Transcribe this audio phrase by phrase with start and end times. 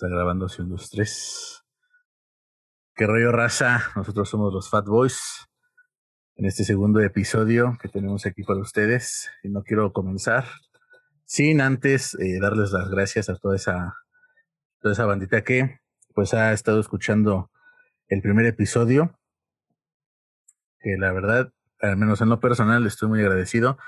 [0.00, 1.64] Está grabando haciendo dos, tres.
[2.94, 3.82] ¿Qué rollo raza?
[3.96, 5.48] Nosotros somos los Fat Boys.
[6.36, 9.28] En este segundo episodio que tenemos aquí para ustedes.
[9.42, 10.44] Y no quiero comenzar
[11.24, 13.96] sin antes eh, darles las gracias a toda esa,
[14.78, 15.80] toda esa bandita que
[16.14, 17.50] pues ha estado escuchando
[18.06, 19.18] el primer episodio.
[20.78, 23.78] Que la verdad, al menos en lo personal, estoy muy agradecido.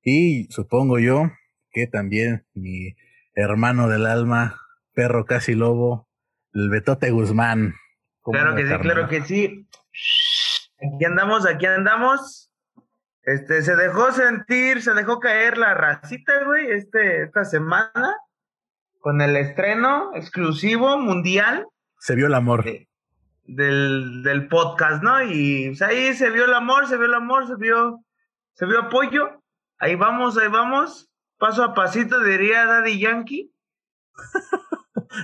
[0.00, 1.32] Y supongo yo
[1.72, 2.94] que también mi
[3.34, 4.60] hermano del alma,
[4.96, 6.08] perro casi lobo,
[6.54, 7.74] el Betote Guzmán.
[8.24, 9.68] Claro que sí, claro que sí.
[10.80, 12.50] Aquí andamos, aquí andamos.
[13.22, 18.16] Este, se dejó sentir, se dejó caer la racita, güey, este, esta semana,
[19.00, 21.66] con el estreno exclusivo mundial.
[21.98, 22.64] Se vio el amor.
[23.44, 25.22] del, del podcast, ¿no?
[25.22, 28.00] Y pues, ahí se vio el amor, se vio el amor, se vio,
[28.54, 29.42] se vio apoyo.
[29.78, 31.10] Ahí vamos, ahí vamos.
[31.36, 33.52] Paso a pasito, diría Daddy Yankee.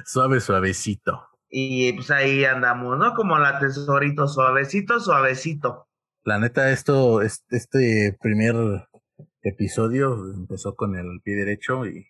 [0.04, 1.28] Suave, suavecito.
[1.48, 3.14] Y pues ahí andamos, ¿no?
[3.14, 5.88] Como la tesorito, suavecito, suavecito.
[6.24, 8.54] La neta, esto, este primer
[9.42, 12.06] episodio empezó con el pie derecho y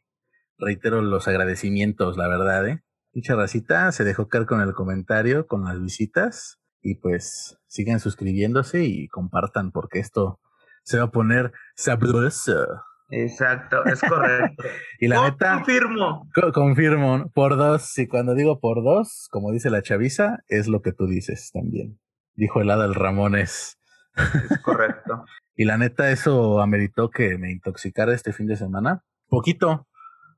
[0.58, 2.84] reitero los agradecimientos, la verdad, ¿eh?
[3.12, 8.84] Dicha racita se dejó caer con el comentario, con las visitas y pues sigan suscribiéndose
[8.84, 10.40] y compartan porque esto
[10.82, 12.66] se va a poner sabroso.
[13.14, 14.64] Exacto, es correcto.
[14.98, 15.56] y la neta.
[15.56, 16.28] Confirmo.
[16.54, 17.98] confirmo, por dos.
[17.98, 22.00] Y cuando digo por dos, como dice la chaviza, es lo que tú dices también.
[22.34, 23.78] Dijo el hada del Ramones.
[24.16, 25.24] Es correcto.
[25.56, 29.04] y la neta, eso ameritó que me intoxicara este fin de semana.
[29.28, 29.86] Poquito,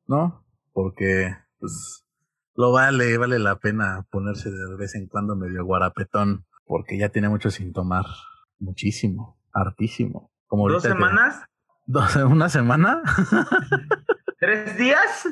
[0.08, 0.44] ¿no?
[0.72, 2.04] Porque, pues,
[2.56, 7.28] lo vale, vale la pena ponerse de vez en cuando medio guarapetón, porque ya tiene
[7.28, 8.06] mucho sin tomar.
[8.58, 10.32] Muchísimo, hartísimo.
[10.48, 11.44] Como ¿Dos semanas?
[12.28, 13.02] ¿Una semana?
[14.38, 15.28] ¿Tres días?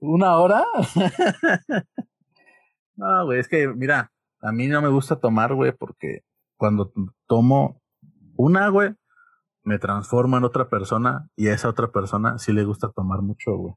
[0.00, 0.64] ¿Una hora?
[2.96, 6.22] no, güey, es que, mira, a mí no me gusta tomar, güey, porque
[6.56, 6.92] cuando
[7.26, 7.80] tomo
[8.36, 8.94] una, güey,
[9.62, 13.52] me transformo en otra persona y a esa otra persona sí le gusta tomar mucho,
[13.52, 13.74] güey.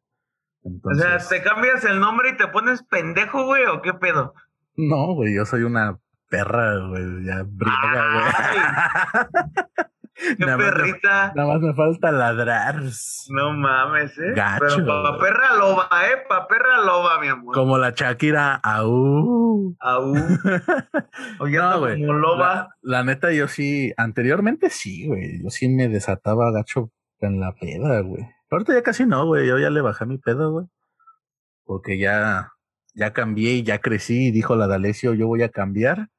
[0.83, 4.33] O sea, ¿te cambias el nombre y te pones pendejo, güey, o qué pedo?
[4.75, 5.97] No, güey, yo soy una
[6.29, 9.87] perra, güey, ya briega, güey.
[10.19, 11.33] ¡Qué perrita!
[11.33, 12.81] nada más me falta ladrar.
[13.29, 14.33] No mames, ¿eh?
[14.35, 14.77] Gacho.
[14.77, 16.23] Pero pa' perra loba, ¿eh?
[16.27, 17.53] Pa' perra loba, mi amor.
[17.53, 19.75] Como la Shakira, aú.
[19.79, 20.13] Aú.
[21.39, 21.99] Oye, no, güey.
[21.99, 22.75] Como loba.
[22.81, 25.41] La, neta, yo sí, anteriormente sí, güey.
[25.41, 28.27] Yo sí me desataba gacho en la peda, güey.
[28.51, 29.47] Ahorita ya casi no, güey.
[29.47, 30.65] Yo ya le bajé mi pedo, güey.
[31.63, 32.53] Porque ya,
[32.93, 34.27] ya cambié y ya crecí.
[34.27, 36.09] Y dijo la D'Alessio, yo voy a cambiar.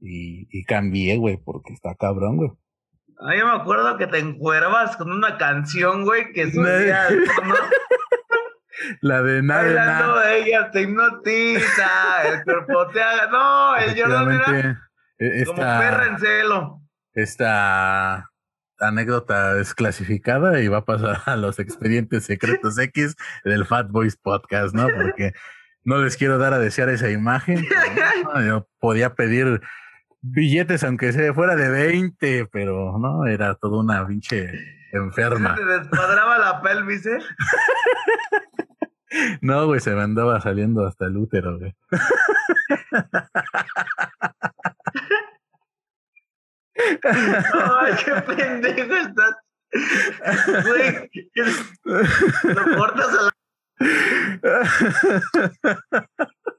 [0.00, 2.50] Y, y cambié, güey, porque está cabrón, güey.
[3.20, 7.54] Ah, yo me acuerdo que te encuervas con una canción, güey, que subía ¿no?
[9.00, 9.62] La de nada.
[9.62, 13.28] Bailando de ella te hipnotiza, el cuerpo te haga.
[13.28, 14.90] No, el Jordan mira.
[15.18, 16.80] E, como perra en celo.
[17.12, 18.30] Esta
[18.78, 24.74] anécdota desclasificada y va a pasar a los expedientes secretos X del Fat Boys Podcast,
[24.74, 24.88] ¿no?
[24.88, 25.32] Porque
[25.84, 27.64] no les quiero dar a desear esa imagen.
[28.46, 29.60] Yo podía pedir
[30.24, 34.50] billetes, aunque sea fuera de 20, pero no, era toda una pinche
[34.92, 35.54] enferma.
[35.56, 37.18] ¿Se descuadraba la pelvis, eh?
[39.42, 41.74] no, güey, se me andaba saliendo hasta el útero, güey.
[47.02, 49.36] Ay, qué pendejo estás.
[50.64, 51.10] Güey,
[52.44, 53.30] lo cortas a la.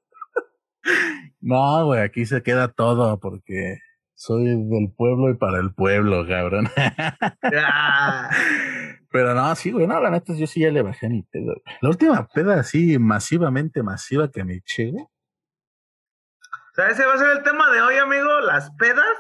[1.46, 3.78] No, güey, aquí se queda todo porque
[4.16, 6.68] soy del pueblo y para el pueblo, cabrón.
[9.12, 11.54] Pero no, sí, güey, no, la neta, yo sí ya le bajé mi pedo.
[11.82, 15.04] La última peda así masivamente masiva que me eché, güey.
[15.04, 19.16] O sea, ese va a ser el tema de hoy, amigo, las pedas.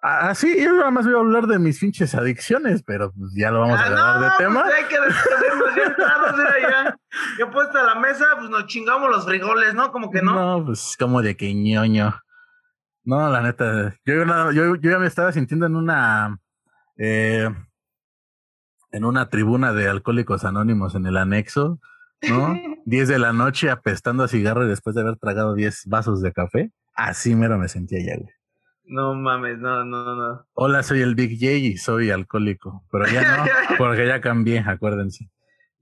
[0.00, 3.50] Ah, sí, yo nada más voy a hablar de mis pinches adicciones, pero pues ya
[3.50, 4.64] lo vamos a hablar ah, de pues tema.
[4.64, 4.94] hay que
[5.98, 6.98] ya ya,
[7.38, 9.90] ya puesta la mesa, pues nos chingamos los frijoles, ¿no?
[9.90, 10.34] Como que no.
[10.34, 12.14] No, pues como de que ñoño.
[13.04, 16.38] No, la neta, yo, yo, yo ya me estaba sintiendo en una
[16.96, 17.48] eh,
[18.92, 21.80] en una tribuna de alcohólicos anónimos en el anexo,
[22.28, 22.54] ¿no?
[22.84, 26.32] 10 de la noche apestando a cigarro y después de haber tragado 10 vasos de
[26.32, 26.70] café.
[26.94, 28.37] Así mero me sentía ya, güey.
[28.88, 30.46] No mames, no, no, no.
[30.54, 32.86] Hola, soy el Big J y soy alcohólico.
[32.90, 33.44] Pero ya no,
[33.78, 35.30] porque ya cambié, acuérdense.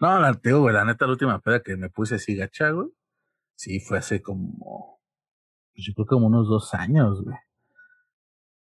[0.00, 2.88] No, la, digo, güey, la neta, la última peda que me puse así gacha, güey.
[3.54, 5.00] Sí, fue hace como.
[5.72, 7.36] Pues yo creo que como unos dos años, güey.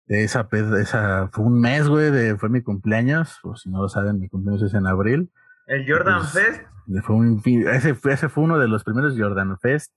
[0.07, 1.27] Esa peda, esa.
[1.29, 3.39] Fue un mes, güey, de, fue mi cumpleaños.
[3.41, 5.31] Por si no lo saben, mi cumpleaños es en abril.
[5.65, 6.63] ¿El Jordan pues, Fest?
[7.03, 9.91] Fue ese, ese fue uno de los primeros Jordan Fest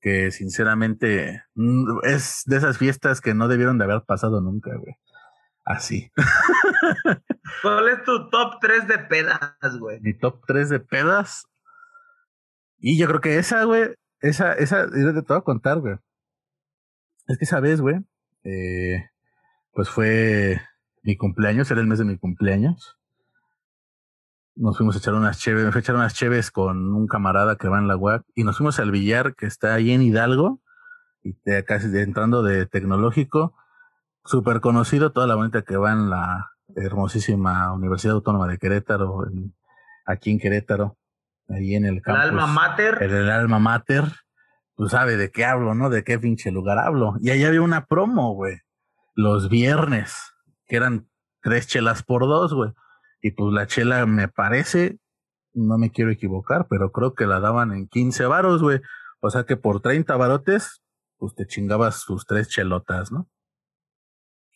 [0.00, 4.94] que sinceramente mm, es de esas fiestas que no debieron de haber pasado nunca, güey.
[5.64, 6.10] Así.
[7.62, 10.00] ¿Cuál es tu top 3 de pedas, güey?
[10.00, 11.46] Mi top 3 de pedas.
[12.78, 15.96] Y yo creo que esa, güey, esa, esa, te voy a contar, güey.
[17.26, 17.96] Es que esa vez, güey,
[18.44, 19.10] eh,
[19.72, 20.60] pues fue
[21.02, 22.97] mi cumpleaños, era el mes de mi cumpleaños
[24.58, 27.56] nos fuimos a echar unas cheves, me fui a echar unas cheves con un camarada
[27.56, 30.60] que va en la UAC y nos fuimos al billar que está ahí en Hidalgo,
[31.22, 31.34] y
[31.64, 33.54] casi entrando de tecnológico,
[34.24, 39.26] súper conocido, toda la bonita que va en la hermosísima Universidad Autónoma de Querétaro,
[40.06, 40.96] aquí en Querétaro,
[41.48, 42.24] ahí en el campus.
[42.24, 42.98] El alma mater.
[43.00, 44.04] El, el alma mater,
[44.76, 45.88] tú sabes de qué hablo, ¿no?
[45.88, 47.14] De qué pinche lugar hablo.
[47.20, 48.58] Y ahí había una promo, güey,
[49.14, 50.32] los viernes,
[50.66, 51.08] que eran
[51.42, 52.72] tres chelas por dos, güey
[53.20, 54.98] y pues la chela me parece,
[55.52, 58.80] no me quiero equivocar, pero creo que la daban en 15 varos, güey.
[59.20, 60.82] O sea que por 30 varotes,
[61.16, 63.28] pues te chingabas tus tres chelotas, ¿no?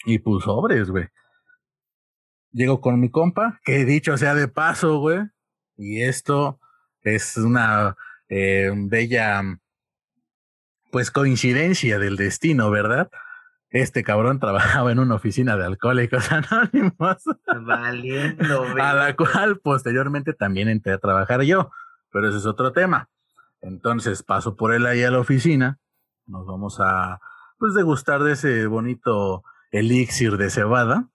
[0.05, 1.07] Y pues sobres, güey.
[2.53, 5.21] Llego con mi compa, que dicho sea de paso, güey.
[5.77, 6.61] Y esto
[7.01, 7.97] es una
[8.29, 9.43] eh, bella,
[10.91, 13.11] pues coincidencia del destino, ¿verdad?
[13.73, 17.25] Este cabrón trabajaba en una oficina de alcohólicos anónimos.
[17.67, 21.71] Valiendo, a la cual posteriormente también entré a trabajar yo,
[22.11, 23.09] pero ese es otro tema.
[23.63, 25.79] Entonces paso por él ahí a la oficina,
[26.27, 27.21] nos vamos a,
[27.59, 31.09] pues, degustar de ese bonito elixir de cebada.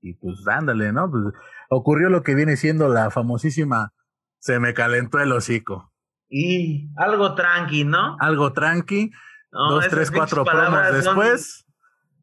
[0.00, 1.10] Y pues ándale, ¿no?
[1.10, 1.24] Pues
[1.68, 3.92] ocurrió lo que viene siendo la famosísima
[4.38, 5.92] se me calentó el hocico.
[6.28, 8.16] Y algo tranqui, ¿no?
[8.20, 9.10] Algo tranqui.
[9.50, 11.66] dos, tres, cuatro promos después.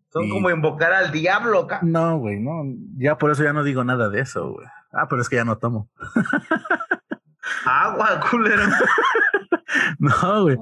[0.10, 1.80] Son como invocar al diablo, acá.
[1.84, 2.64] No, güey, no.
[2.98, 4.68] Ya por eso ya no digo nada de eso, güey.
[4.94, 5.90] Ah, pero es que ya no tomo.
[7.66, 8.64] Agua, culero.
[10.00, 10.58] no, güey.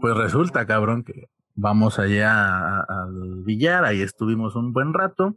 [0.00, 5.36] Pues resulta, cabrón, que vamos allá al billar, ahí estuvimos un buen rato.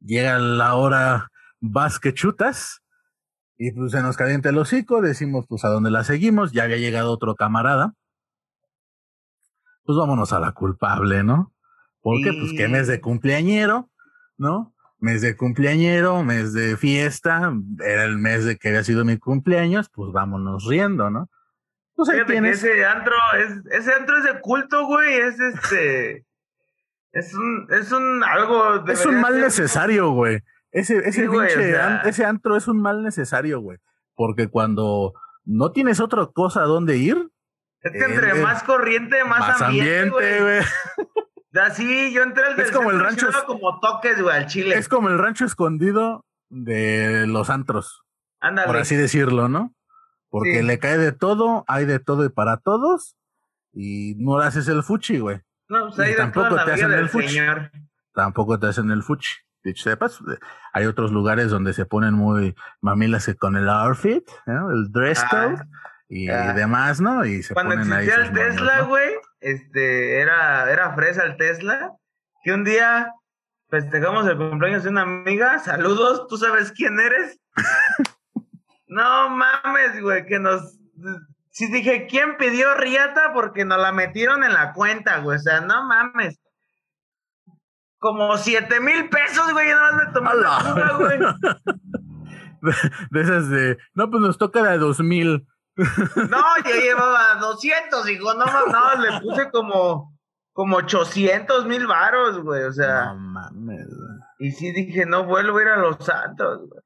[0.00, 1.28] Llega la hora
[1.60, 2.82] vas que chutas.
[3.58, 6.76] Y pues se nos calienta el hocico, decimos pues a dónde la seguimos, ya había
[6.76, 7.94] llegado otro camarada.
[9.84, 11.54] Pues vámonos a la culpable, ¿no?
[12.06, 13.90] Porque, pues, qué mes de cumpleañero,
[14.38, 14.72] ¿no?
[15.00, 17.52] Mes de cumpleañero, mes de fiesta,
[17.84, 21.28] era el mes de que había sido mi cumpleaños, pues vámonos riendo, ¿no?
[21.96, 22.62] Pues ahí tienes.
[22.62, 26.24] Ese antro es, ese antro es de culto, güey, es este.
[27.10, 28.86] Es un, es un algo.
[28.86, 30.44] Es un mal necesario, güey.
[30.70, 31.26] Ese, ese,
[32.04, 33.78] ese antro es un mal necesario, güey.
[34.14, 35.12] Porque cuando
[35.44, 37.32] no tienes otra cosa a dónde ir.
[37.80, 40.10] Es que entre más corriente, más, más ambiente,
[40.40, 40.60] güey.
[41.62, 44.76] Así, yo entré al es como el rancho como toques, güey, al chile.
[44.76, 48.02] Es como el rancho escondido de los antros.
[48.40, 48.66] Ándale.
[48.66, 49.74] Por así decirlo, ¿no?
[50.28, 53.16] Porque le cae de todo, hay de todo y para todos,
[53.72, 55.40] y no le haces el fuchi, güey.
[55.68, 57.38] No, pues ahí tampoco te hacen el fuchi.
[58.12, 59.34] Tampoco te hacen el fuchi.
[59.62, 60.20] Dicho sepas,
[60.72, 64.70] hay otros lugares donde se ponen muy mamilas con el outfit, ¿no?
[64.70, 65.64] el dress ah, code
[66.08, 67.24] y demás, ¿no?
[67.24, 69.14] Y se Cuando ponen existía el Tesla, güey,
[69.46, 71.92] este, era, era fresa el Tesla,
[72.42, 73.12] que un día
[73.70, 77.38] festejamos el cumpleaños de una amiga, saludos, ¿tú sabes quién eres?
[78.88, 80.80] no mames, güey, que nos...
[81.50, 83.32] Sí dije, ¿quién pidió riata?
[83.32, 86.40] Porque nos la metieron en la cuenta, güey, o sea, no mames.
[87.98, 91.18] Como siete mil pesos, güey, nada más me tomé la güey.
[93.10, 95.46] De, esas de, no, pues nos toca de dos mil.
[95.76, 100.16] No, yo llevaba 200, hijo, no, no, le puse como,
[100.52, 103.12] como 800 mil varos, güey, o sea.
[103.12, 103.86] No mames,
[104.38, 106.82] Y sí dije, no vuelvo a ir a Los Santos, güey.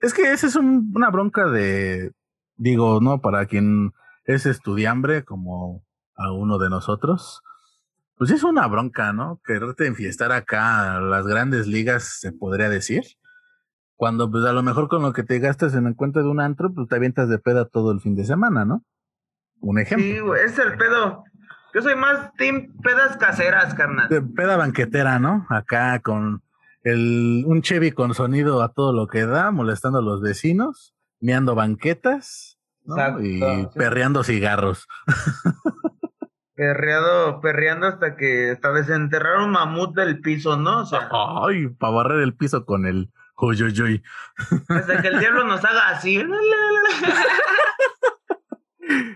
[0.00, 2.12] Es que esa es una bronca de,
[2.56, 3.20] digo, ¿no?
[3.20, 3.92] Para quien
[4.24, 5.82] es estudiambre, como
[6.14, 7.42] a uno de nosotros,
[8.16, 9.40] pues es una bronca, ¿no?
[9.44, 13.02] Quererte enfiestar acá las grandes ligas, se podría decir.
[13.98, 16.38] Cuando, pues a lo mejor con lo que te gastas en el cuenta de un
[16.38, 18.84] antro, pues te avientas de peda todo el fin de semana, ¿no?
[19.60, 20.06] Un ejemplo.
[20.06, 21.24] Sí, güey, es el pedo.
[21.74, 24.08] Yo soy más team pedas caseras, carnal.
[24.08, 25.48] De peda banquetera, ¿no?
[25.50, 26.44] Acá con
[26.84, 31.56] el, un Chevy con sonido a todo lo que da, molestando a los vecinos, meando
[31.56, 33.20] banquetas, ¿no?
[33.20, 33.42] y
[33.74, 34.86] perreando cigarros.
[36.54, 40.82] Perreado, perreando hasta que hasta desenterrar un mamut del piso, ¿no?
[40.82, 41.08] O sea,
[41.44, 43.10] Ay, para barrer el piso con el
[43.40, 44.02] Uy, uy, uy.
[44.68, 46.18] Hasta que el diablo nos haga así.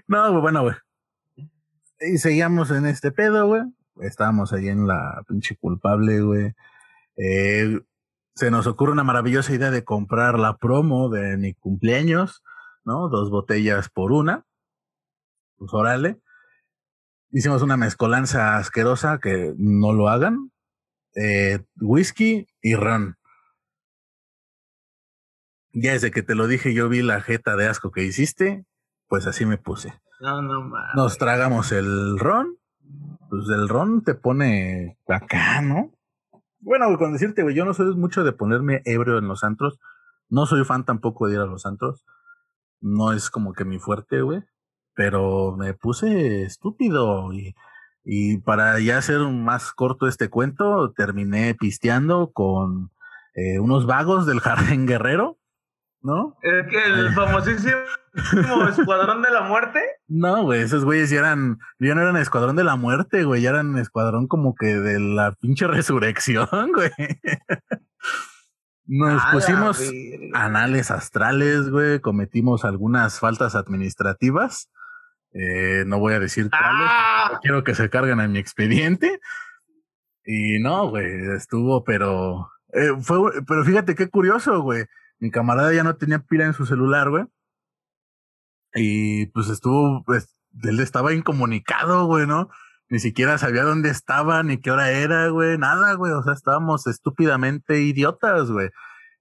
[0.06, 0.76] no, bueno, güey.
[2.00, 3.62] Y seguíamos en este pedo, güey.
[4.00, 6.52] Estábamos ahí en la pinche culpable, güey.
[7.16, 7.80] Eh,
[8.34, 12.42] se nos ocurre una maravillosa idea de comprar la promo de mi cumpleaños.
[12.84, 13.08] ¿no?
[13.08, 14.44] Dos botellas por una.
[15.56, 16.20] Pues órale.
[17.30, 20.50] Hicimos una mezcolanza asquerosa que no lo hagan.
[21.14, 23.16] Eh, whisky y ron.
[25.72, 28.66] Ya desde que te lo dije, yo vi la jeta de asco que hiciste,
[29.08, 29.94] pues así me puse.
[30.20, 30.94] No, no mames.
[30.94, 32.58] Nos tragamos el ron.
[33.30, 35.90] Pues el ron te pone acá, ¿no?
[36.60, 39.80] Bueno, con decirte, güey, yo no soy mucho de ponerme ebrio en los antros.
[40.28, 42.04] No soy fan tampoco de ir a los antros.
[42.80, 44.42] No es como que mi fuerte, güey.
[44.94, 47.54] Pero me puse estúpido y,
[48.04, 52.90] y para ya hacer más corto este cuento, terminé pisteando con
[53.34, 55.38] eh, unos vagos del Jardín Guerrero
[56.02, 56.36] ¿no?
[56.42, 57.76] ¿Es que el famosísimo
[58.68, 59.80] Escuadrón de la Muerte?
[60.08, 63.50] No, güey, esos güeyes ya eran, ya no eran Escuadrón de la Muerte, güey, ya
[63.50, 66.90] eran Escuadrón como que de la pinche resurrección, güey.
[68.84, 69.80] Nos pusimos
[70.34, 74.70] anales astrales, güey, cometimos algunas faltas administrativas.
[75.34, 77.30] Eh, no voy a decir cuáles, ¡Ah!
[77.32, 79.20] no quiero que se carguen en mi expediente.
[80.26, 81.06] Y no, güey,
[81.36, 84.84] estuvo, pero eh, fue, pero fíjate qué curioso, güey
[85.22, 87.24] mi camarada ya no tenía pila en su celular, güey.
[88.74, 92.48] Y pues estuvo, pues, él estaba incomunicado, güey, ¿no?
[92.88, 96.10] Ni siquiera sabía dónde estaba, ni qué hora era, güey, nada, güey.
[96.12, 98.70] O sea, estábamos estúpidamente idiotas, güey.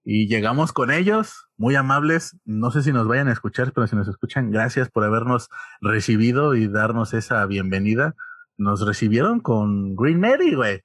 [0.04, 2.36] Y llegamos con ellos, muy amables.
[2.46, 5.50] No sé si nos vayan a escuchar, pero si nos escuchan, gracias por habernos
[5.82, 8.16] recibido y darnos esa bienvenida.
[8.58, 10.82] Nos recibieron con Green Mary, güey.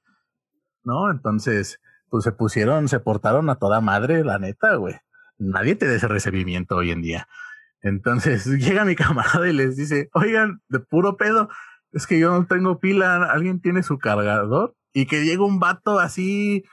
[0.83, 1.09] ¿No?
[1.09, 4.95] Entonces, pues se pusieron, se portaron a toda madre, la neta, güey
[5.37, 7.27] nadie te da ese recibimiento hoy en día.
[7.81, 11.49] Entonces llega mi camarada y les dice, oigan, de puro pedo,
[11.91, 15.99] es que yo no tengo pila, alguien tiene su cargador y que llega un vato
[15.99, 16.63] así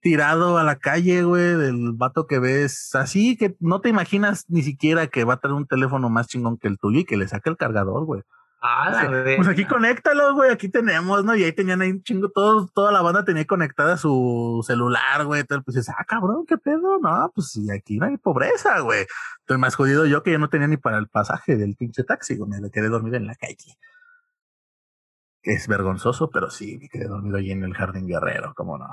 [0.00, 4.62] tirado a la calle, güey, del vato que ves así que no te imaginas ni
[4.62, 7.28] siquiera que va a tener un teléfono más chingón que el tuyo y que le
[7.28, 8.22] saque el cargador, güey.
[8.60, 11.36] Ah, pues aquí conéctalo, güey, aquí tenemos, ¿no?
[11.36, 15.42] Y ahí tenían ahí un chingo, todo, toda la banda tenía conectada su celular, güey.
[15.42, 19.06] Entonces, pues dices, ah, cabrón, qué pedo, no, pues sí, aquí no hay pobreza, güey.
[19.40, 22.36] Estoy más jodido yo que yo no tenía ni para el pasaje del pinche taxi,
[22.36, 23.78] güey, me quedé dormido en la calle.
[25.42, 28.88] Es vergonzoso, pero sí, me quedé dormido allí en el Jardín Guerrero, cómo no.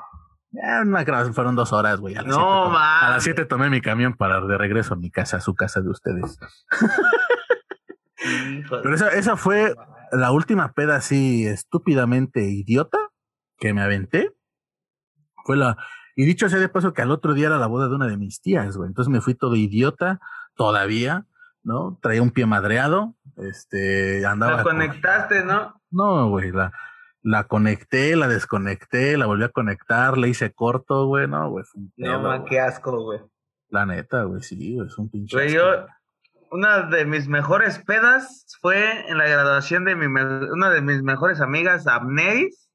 [0.51, 2.15] Ya, una, fueron dos horas, güey.
[2.15, 5.55] no, A las siete tomé mi camión para de regreso a mi casa, a su
[5.55, 6.39] casa de ustedes.
[8.69, 9.75] Pero esa, esa fue
[10.12, 12.98] la última peda así estúpidamente idiota
[13.57, 14.31] que me aventé.
[15.43, 15.77] Fue la.
[16.15, 18.17] Y dicho sea de paso que al otro día era la boda de una de
[18.17, 18.88] mis tías, güey.
[18.88, 20.19] Entonces me fui todo idiota
[20.55, 21.25] todavía,
[21.63, 22.00] ¿no?
[22.01, 23.15] Traía un pie madreado.
[23.38, 24.57] Este, andaba.
[24.57, 25.81] La conectaste, ¿no?
[25.91, 26.51] No, güey.
[26.51, 26.72] La,
[27.25, 31.27] la conecté, la desconecté, la volví a conectar, le hice corto, güey.
[31.27, 31.65] No, güey.
[31.98, 33.19] No, qué asco, güey.
[33.69, 35.36] La neta, güey, sí, güey, es un pinche.
[35.36, 35.63] Güey, yo,
[36.52, 41.42] una de mis mejores pedas fue en la graduación de mi, una de mis mejores
[41.42, 42.70] amigas, Amneris.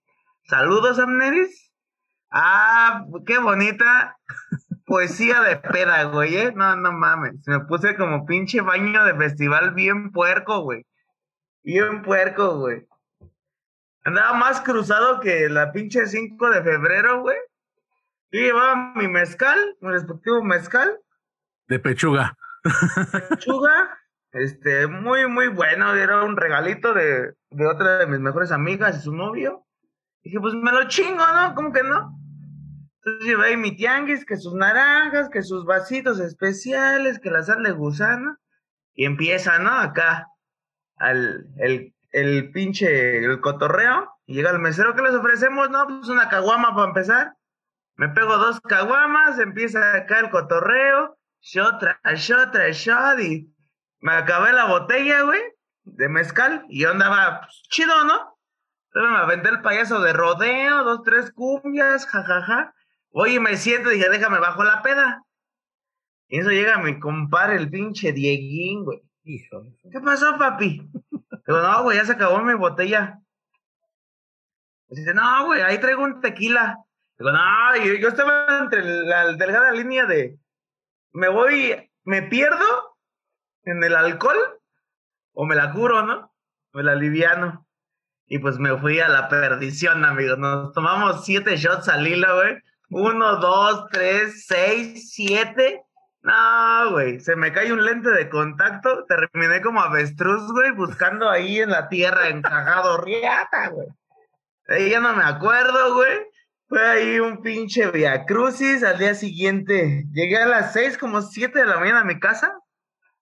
[0.48, 1.72] Saludos, Amneris.
[2.30, 4.16] Ah, qué bonita
[4.86, 6.52] poesía de peda, güey, ¿eh?
[6.54, 7.46] No, no mames.
[7.46, 10.84] Me puse como pinche baño de festival bien puerco, güey.
[11.62, 12.86] Bien puerco, güey.
[14.04, 17.36] Andaba más cruzado que la pinche 5 de febrero, güey.
[18.32, 20.98] Y llevaba mi mezcal, mi respectivo mezcal.
[21.68, 22.36] De pechuga.
[23.30, 23.98] Lechuga,
[24.32, 25.94] este, muy, muy bueno.
[25.94, 29.66] Era un regalito de, de otra de mis mejores amigas y su novio.
[30.22, 31.54] dije, pues me lo chingo, ¿no?
[31.54, 32.16] ¿Cómo que no?
[33.02, 37.62] Entonces llevé ahí mi tianguis, que sus naranjas, que sus vasitos especiales, que la sal
[37.62, 38.36] de gusano.
[38.94, 39.70] Y empieza, ¿no?
[39.70, 40.26] Acá,
[40.96, 44.12] al, el, el pinche, el cotorreo.
[44.26, 45.70] Y llega el mesero, ¿qué les ofrecemos?
[45.70, 47.34] No, pues una caguama para empezar.
[47.96, 53.52] Me pego dos caguamas, empieza acá el cotorreo yo tras yo tras shot y
[54.00, 55.40] me acabé la botella, güey,
[55.84, 58.38] de mezcal y yo andaba pues, chido, ¿no?
[58.86, 62.74] Entonces me aventé el payaso de rodeo, dos, tres cumbias, jajaja.
[63.12, 65.22] Oye, me siento y dije, déjame bajo la peda.
[66.28, 69.00] Y eso llega mi compadre, el pinche Dieguín, güey.
[69.24, 69.62] Hijo.
[69.92, 70.88] ¿Qué pasó, papi?
[71.46, 73.18] Digo, no, güey, ya se acabó mi botella.
[74.88, 76.78] dice, no, güey, ahí traigo un tequila.
[77.18, 80.38] Digo, no, yo, yo estaba entre la delgada línea de
[81.12, 82.96] me voy, me pierdo
[83.64, 84.38] en el alcohol
[85.32, 86.34] o me la curo, ¿no?
[86.72, 87.66] Me la aliviano.
[88.26, 90.38] Y pues me fui a la perdición, amigos.
[90.38, 92.58] Nos tomamos siete shots al hilo, güey.
[92.90, 95.82] Uno, dos, tres, seis, siete.
[96.22, 97.18] No, güey.
[97.20, 99.04] Se me cae un lente de contacto.
[99.06, 103.88] Terminé como avestruz, güey, buscando ahí en la tierra, encajado, riata, güey.
[104.88, 106.26] Ya no me acuerdo, güey.
[106.70, 108.84] Fue ahí un pinche Via Crucis.
[108.84, 112.60] Al día siguiente llegué a las seis, como siete de la mañana a mi casa.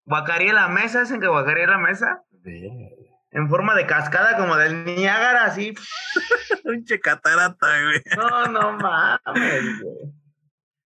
[0.05, 2.23] guacaría la mesa, ¿es en que guacaría la mesa?
[2.45, 5.75] En forma de cascada como del Niágara, así.
[6.65, 8.03] Pinche catarata, güey.
[8.19, 10.13] No, no mames, güey.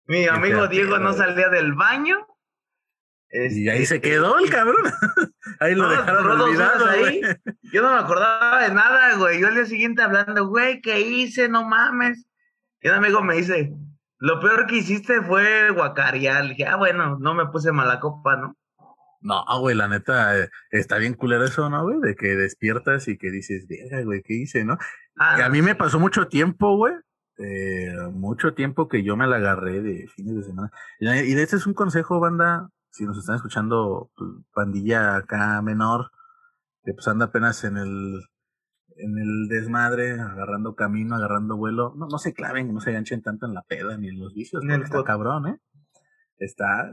[0.06, 2.27] Mi amigo Diego no salía del baño.
[3.32, 4.84] y ahí se este, quedó el cabrón.
[5.60, 7.22] ahí lo dejaron olvidado, ahí.
[7.74, 9.41] Yo no me acordaba de nada, güey.
[9.41, 11.50] Yo al día siguiente hablando, güey, ¿qué hice?
[11.50, 12.27] No mames.
[12.81, 13.73] Y un amigo me dice,
[14.17, 16.50] lo peor que hiciste fue guacarear.
[16.50, 18.55] dije, ah, bueno, no me puse mala copa, ¿no?
[19.21, 22.00] No, güey, la neta, eh, está bien culero eso, ¿no, güey?
[22.01, 24.77] De que despiertas y que dices, verga, güey, ¿qué hice, no?
[25.15, 26.93] Ah, a mí me pasó mucho tiempo, güey.
[27.38, 30.71] Eh, mucho tiempo que yo me la agarré de fines de semana.
[31.00, 36.11] Y de este es un consejo, banda, si nos están escuchando, pues, pandilla acá menor,
[36.83, 38.21] que pues anda apenas en el
[39.01, 41.93] en el desmadre, agarrando camino, agarrando vuelo.
[41.98, 44.63] No, no se claven, no se ganchen tanto en la peda ni en los vicios,
[44.63, 45.60] en el cabrón, ¿eh?
[46.41, 46.89] Está,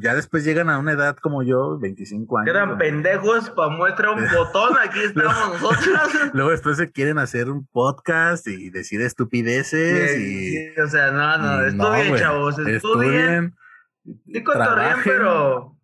[0.00, 2.52] ya después llegan a una edad como yo, 25 años.
[2.52, 6.10] Quedan pendejos para muestra un botón, aquí estamos nosotros.
[6.34, 10.80] Luego después se quieren hacer un podcast y decir estupideces y...
[10.80, 13.56] o sea, no, no, estudien, chavos, estudien.
[14.04, 15.76] Sí, cotorrean, pero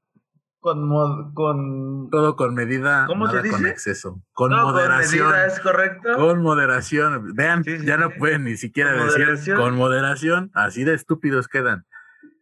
[0.60, 3.56] con, con todo con medida, ¿Cómo se dice?
[3.56, 5.24] con exceso, con moderación.
[5.24, 6.16] Con medida es correcto.
[6.16, 7.34] Con moderación.
[7.34, 11.86] Vean, ya no pueden ni siquiera decir con moderación, así de estúpidos quedan.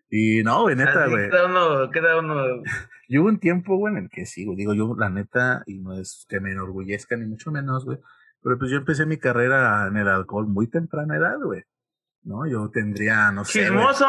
[0.09, 1.29] Y no, güey, neta, güey.
[1.31, 2.63] Queda uno, queda uno.
[3.09, 4.57] y hubo un tiempo, güey, en el que sí, güey.
[4.57, 7.99] Digo, yo, la neta, y no es que me enorgullezca ni mucho menos, güey.
[8.43, 11.65] Pero pues yo empecé mi carrera en el alcohol muy temprana edad, güey.
[12.27, 12.47] ¿No?
[12.47, 13.61] Yo tendría, no sé.
[13.61, 14.05] ¡Chismoso!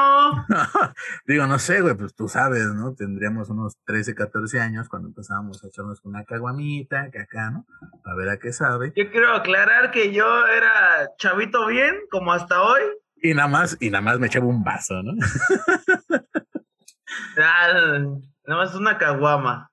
[1.25, 2.93] Digo, no sé, güey, pues tú sabes, ¿no?
[2.95, 7.65] Tendríamos unos 13, 14 años cuando empezábamos a echarnos una caguamita, que acá, ¿no?
[8.03, 8.91] A ver a qué sabe.
[8.95, 12.81] Yo quiero aclarar que yo era chavito bien, como hasta hoy.
[13.21, 15.13] Y nada más, y nada más me echaba un vaso, ¿no?
[17.38, 18.00] ah,
[18.45, 19.71] nada más una caguama.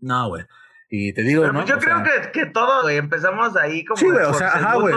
[0.00, 0.44] No, güey.
[0.90, 1.52] Y te digo, ¿no?
[1.52, 4.76] Pues yo creo que, que todo, güey, empezamos ahí como sí, güey, o sea, ajá,
[4.76, 4.94] güey.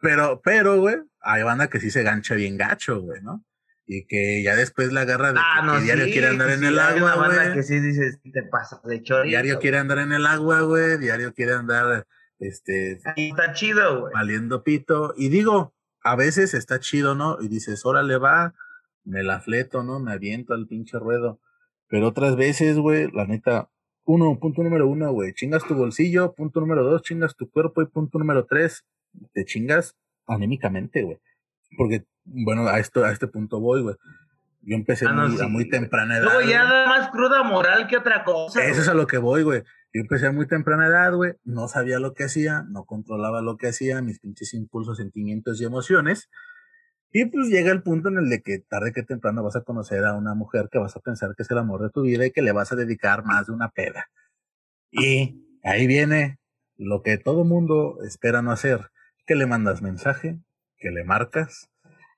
[0.00, 3.44] Pero, pero, güey, hay banda que sí se gancha bien gacho, güey, ¿no?
[3.86, 7.16] Y que ya después la agarra de ah, que, diario quiere andar en el agua,
[7.16, 7.28] güey.
[7.28, 9.30] banda que sí dices, te pasa de chorizo.
[9.30, 10.98] Diario quiere andar en el agua, güey.
[10.98, 12.06] Diario quiere andar,
[12.38, 13.00] este...
[13.16, 14.12] está chido, güey.
[14.12, 15.14] Valiendo pito.
[15.16, 17.38] Y digo, a veces está chido, ¿no?
[17.40, 18.54] Y dices, órale, va,
[19.04, 20.00] me la fleto, ¿no?
[20.00, 21.40] Me aviento al pinche ruedo.
[21.88, 23.70] Pero otras veces, güey, la neta,
[24.04, 27.86] uno, punto número uno, güey, chingas tu bolsillo, punto número dos, chingas tu cuerpo y
[27.86, 28.84] punto número tres,
[29.32, 31.18] te chingas anémicamente, güey.
[31.76, 33.96] Porque, bueno, a, esto, a este punto voy, güey.
[34.62, 36.24] Yo empecé ah, muy, a muy temprana edad.
[36.24, 38.64] Luego ya da más cruda moral que otra cosa.
[38.64, 39.62] Eso es a lo que voy, güey.
[39.94, 41.34] Yo empecé a muy temprana edad, güey.
[41.44, 45.64] No sabía lo que hacía, no controlaba lo que hacía, mis pinches impulsos, sentimientos y
[45.64, 46.28] emociones.
[47.10, 50.04] Y pues llega el punto en el de que tarde que temprano vas a conocer
[50.04, 52.30] a una mujer que vas a pensar que es el amor de tu vida y
[52.30, 54.10] que le vas a dedicar más de una peda.
[54.90, 56.38] Y ahí viene
[56.76, 58.90] lo que todo mundo espera no hacer
[59.28, 60.40] que le mandas mensaje,
[60.78, 61.70] que le marcas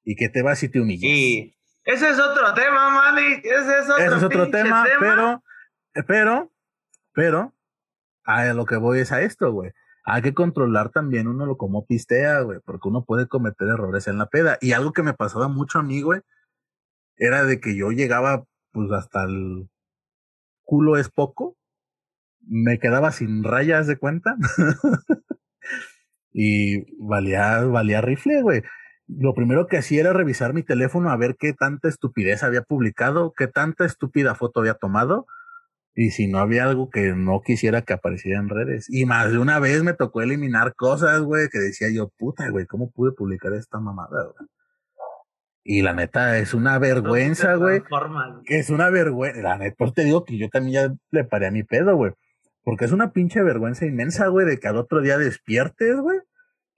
[0.04, 1.10] y que te vas y te humillas.
[1.10, 3.40] Y ese es otro tema, Manny.
[3.42, 5.42] Ese es otro, ese es otro tema, pero,
[6.06, 6.52] pero,
[7.12, 7.54] pero,
[8.24, 9.72] a lo que voy es a esto, güey.
[10.04, 14.16] Hay que controlar también uno lo como pistea, güey, porque uno puede cometer errores en
[14.16, 14.56] la peda.
[14.60, 16.20] Y algo que me pasaba mucho a mí, güey,
[17.16, 19.68] era de que yo llegaba, pues hasta el
[20.62, 21.56] culo es poco,
[22.40, 24.36] me quedaba sin rayas de cuenta.
[26.32, 28.62] Y valía, valía rifle, güey.
[29.08, 33.32] Lo primero que hacía era revisar mi teléfono a ver qué tanta estupidez había publicado,
[33.36, 35.26] qué tanta estúpida foto había tomado,
[35.94, 38.86] y si no había algo que no quisiera que apareciera en redes.
[38.88, 42.66] Y más de una vez me tocó eliminar cosas, güey, que decía yo, puta, güey,
[42.66, 44.48] ¿cómo pude publicar esta mamada, güey?
[45.62, 47.82] Y la neta, es una vergüenza, güey.
[48.46, 49.42] Es una vergüenza.
[49.42, 52.12] La neta, pues te digo que yo también ya le paré a mi pedo, güey.
[52.62, 56.18] Porque es una pinche vergüenza inmensa, güey, de que al otro día despiertes, güey.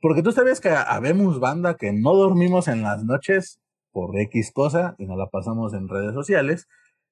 [0.00, 3.60] Porque tú sabes que habemos banda que no dormimos en las noches
[3.92, 6.68] por X cosa y no la pasamos en redes sociales.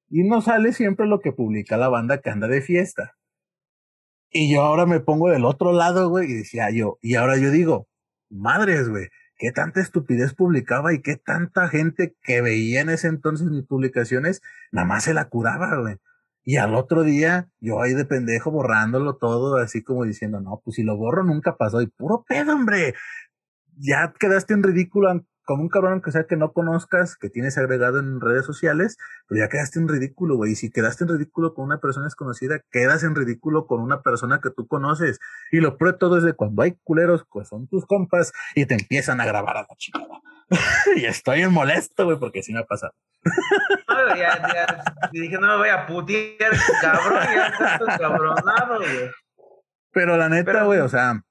[0.08, 3.16] Y no sale siempre lo que publica la banda que anda de fiesta.
[4.32, 7.50] Y yo ahora me pongo del otro lado, güey, y decía yo, y ahora yo
[7.50, 7.88] digo,
[8.28, 13.48] madres, güey, qué tanta estupidez publicaba y qué tanta gente que veía en ese entonces
[13.48, 15.96] mis publicaciones, nada más se la curaba, güey.
[16.50, 20.74] Y al otro día, yo ahí de pendejo borrándolo todo, así como diciendo, no, pues
[20.74, 21.80] si lo borro nunca pasó.
[21.80, 22.94] Y puro pedo, hombre.
[23.78, 25.10] Ya quedaste en ridículo
[25.44, 28.96] con un cabrón que sea que no conozcas, que tienes agregado en redes sociales,
[29.28, 30.50] pero ya quedaste en ridículo, güey.
[30.50, 34.40] Y si quedaste en ridículo con una persona desconocida, quedas en ridículo con una persona
[34.42, 35.20] que tú conoces.
[35.52, 38.74] Y lo peor todo es de cuando hay culeros, pues son tus compas y te
[38.74, 40.20] empiezan a grabar a la chingada.
[40.96, 42.92] y estoy en molesto, güey, porque sí me ha pasado.
[43.88, 49.10] No, ya, ya, dije, no me voy a putear, cabrón, ya estás cabronado, güey.
[49.92, 51.22] Pero la neta, güey, o sea,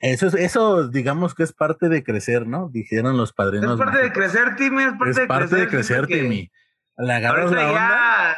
[0.00, 2.68] eso, es, eso digamos que es parte de crecer, ¿no?
[2.70, 3.78] Dijeron los padrinos.
[3.78, 6.06] Es parte de crecer, Timmy, es parte, es de, parte crecer, de crecer.
[6.06, 6.50] Timmy.
[6.96, 8.36] Le agarras la onda.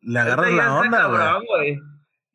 [0.00, 1.78] le agarras la onda, güey.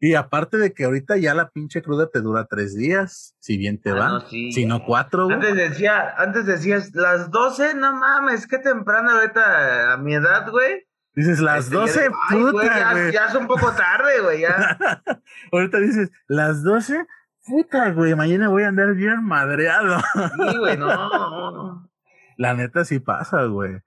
[0.06, 3.80] Y aparte de que ahorita ya la pinche cruda te dura tres días, si bien
[3.80, 5.28] te ah, va, si no cuatro.
[5.28, 5.36] Güey.
[5.36, 10.86] Antes decía, antes decías las doce, no mames, qué temprano ahorita a mi edad, güey.
[11.16, 14.78] Dices las este, doce, puta, güey, ya, ya, es un poco tarde, güey, ya.
[15.54, 17.06] ahorita dices las doce,
[17.46, 20.02] puta, güey, mañana voy a andar bien madreado.
[20.02, 21.90] sí, güey, no.
[22.38, 23.80] La neta sí pasa, güey.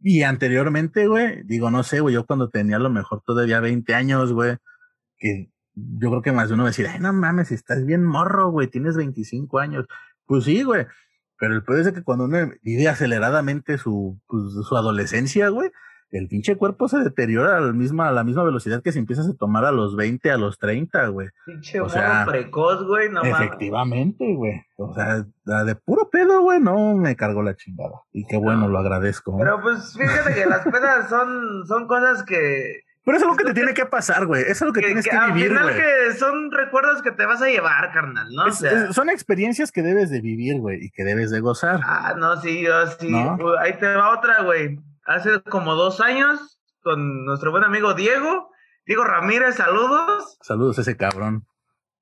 [0.00, 3.94] Y anteriormente, güey, digo, no sé, güey, yo cuando tenía a lo mejor todavía 20
[3.94, 4.56] años, güey,
[5.18, 5.50] que
[5.98, 8.50] yo creo que más de uno va a decir, ay, no mames, estás bien morro,
[8.50, 9.86] güey, tienes 25 años.
[10.26, 10.86] Pues sí, güey.
[11.38, 15.70] Pero el peor es que cuando uno vive aceleradamente su, pues, su adolescencia, güey,
[16.10, 19.28] el pinche cuerpo se deteriora a la misma, a la misma velocidad que si empiezas
[19.28, 21.28] a tomar a los 20, a los 30, güey.
[21.44, 24.62] Pinche o sea, precoz, güey, no Efectivamente, güey.
[24.76, 25.26] O sea,
[25.64, 28.00] de puro pedo, güey, no me cargó la chingada.
[28.12, 29.36] Y qué bueno, lo agradezco.
[29.36, 33.54] Pero pues fíjate que las pedas son, son cosas que pero es algo que te
[33.54, 34.42] tiene que pasar, güey.
[34.42, 35.62] Es algo que, tienes que, vivir, güey.
[35.62, 38.52] Al final que son recuerdos que te vas a llevar, carnal, ¿no?
[38.92, 41.80] son experiencias que debes de vivir, güey, y que debes de gozar.
[41.84, 43.10] Ah, no, sí, yo sí.
[43.60, 44.78] Ahí te va otra, güey.
[45.06, 48.50] Hace como dos años, con nuestro buen amigo Diego.
[48.84, 50.36] Diego Ramírez, saludos.
[50.42, 51.46] Saludos a ese cabrón.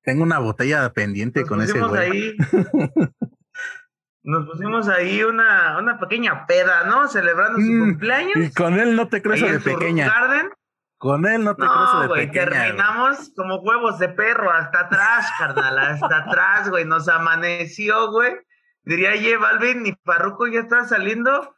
[0.03, 2.01] Tengo una botella pendiente con ese güey.
[2.01, 2.37] Ahí,
[4.23, 7.07] nos pusimos ahí una, una pequeña peda, ¿no?
[7.07, 8.35] Celebrando su mm, cumpleaños.
[8.35, 10.07] Y con él no te crees de pequeña.
[10.07, 10.49] Garden.
[10.97, 15.77] Con él no te no, de güey, terminamos como huevos de perro, hasta atrás, carnal,
[15.77, 16.85] hasta atrás, güey.
[16.85, 18.35] Nos amaneció, güey.
[18.83, 21.55] Diría, ye, Balvin, ni Parruco ya está saliendo,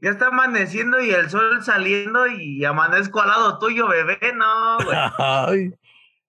[0.00, 5.72] ya está amaneciendo y el sol saliendo y amanezco al lado tuyo, bebé, no, güey.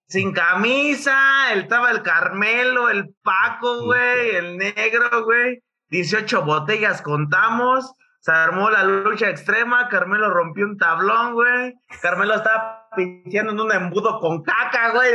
[0.08, 5.62] Sin camisa, el, estaba el Carmelo, el Paco, güey, el negro, güey.
[5.88, 7.92] 18 botellas contamos
[8.26, 11.74] se armó la lucha extrema, Carmelo rompió un tablón, güey.
[12.02, 15.12] Carmelo estaba pisteando en un embudo con caca, güey.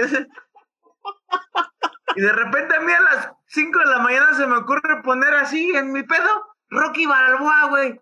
[2.15, 5.33] Y de repente a mí a las 5 de la mañana se me ocurre poner
[5.33, 8.01] así en mi pedo Rocky Balboa, güey.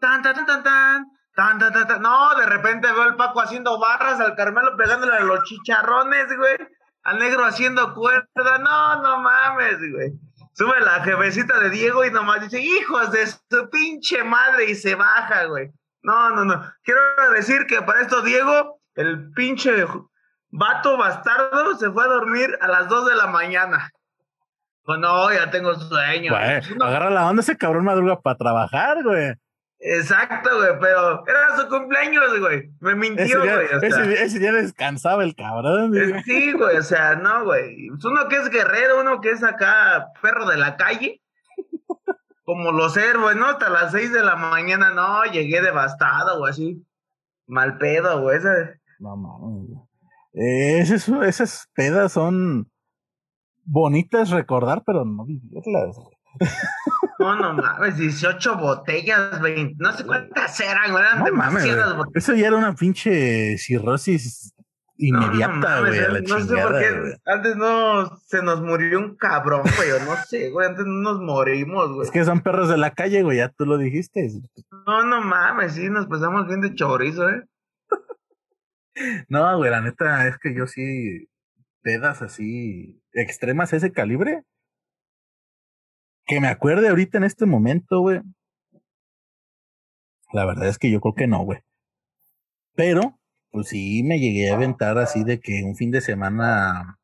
[0.00, 1.06] Tan, tan, tan, tan, tan.
[1.34, 2.02] Tan, tan, tan, tan.
[2.02, 6.56] No, de repente veo al Paco haciendo barras, al Carmelo pegándole a los chicharrones, güey.
[7.02, 8.58] Al negro haciendo cuerda.
[8.58, 10.12] No, no mames, güey.
[10.54, 14.94] Sube la jefecita de Diego y nomás dice, hijos de su pinche madre, y se
[14.94, 15.70] baja, güey.
[16.02, 16.62] No, no, no.
[16.82, 17.00] Quiero
[17.34, 19.86] decir que para esto Diego, el pinche
[20.50, 23.90] vato bastardo, se fue a dormir a las 2 de la mañana.
[24.84, 26.32] Pues no, ya tengo sueño.
[26.32, 29.34] Güey, agarra la onda ese cabrón madruga para trabajar, güey.
[29.84, 32.70] Exacto, güey, pero era su cumpleaños, güey.
[32.78, 33.66] Me mintió, güey.
[33.82, 35.90] ese, día descansaba el cabrón.
[35.90, 36.22] Güey.
[36.22, 37.90] Sí, güey, o sea, no, güey.
[37.90, 41.20] Uno que es guerrero, uno que es acá perro de la calle.
[42.44, 43.46] Como los héroes, ¿no?
[43.46, 46.86] Hasta las seis de la mañana, no, llegué devastado, güey, así.
[47.48, 48.38] Mal pedo, güey.
[49.00, 49.78] No mames.
[50.34, 52.70] Eh, esas, esas pedas son
[53.64, 56.16] bonitas recordar, pero no vivirlas, güey.
[57.22, 62.28] No, no mames, 18 botellas, 20, no sé cuántas eran, eran demasiadas botellas.
[62.28, 64.54] Eso ya era una pinche cirrosis
[64.96, 69.90] inmediata, güey, no, no, sé por qué antes no se nos murió un cabrón, güey,
[70.06, 72.06] no sé, güey, antes no nos morimos, güey.
[72.06, 74.28] Es que son perros de la calle, güey, ya tú lo dijiste.
[74.86, 77.44] No, no mames, sí, nos pasamos bien de chorizo, eh.
[79.28, 81.28] no, güey, la neta es que yo sí,
[81.82, 84.44] pedas así extremas ese calibre,
[86.32, 88.20] que me acuerde ahorita en este momento, güey.
[90.32, 91.60] La verdad es que yo creo que no, güey.
[92.74, 93.18] Pero,
[93.50, 96.98] pues sí me llegué a aventar así de que un fin de semana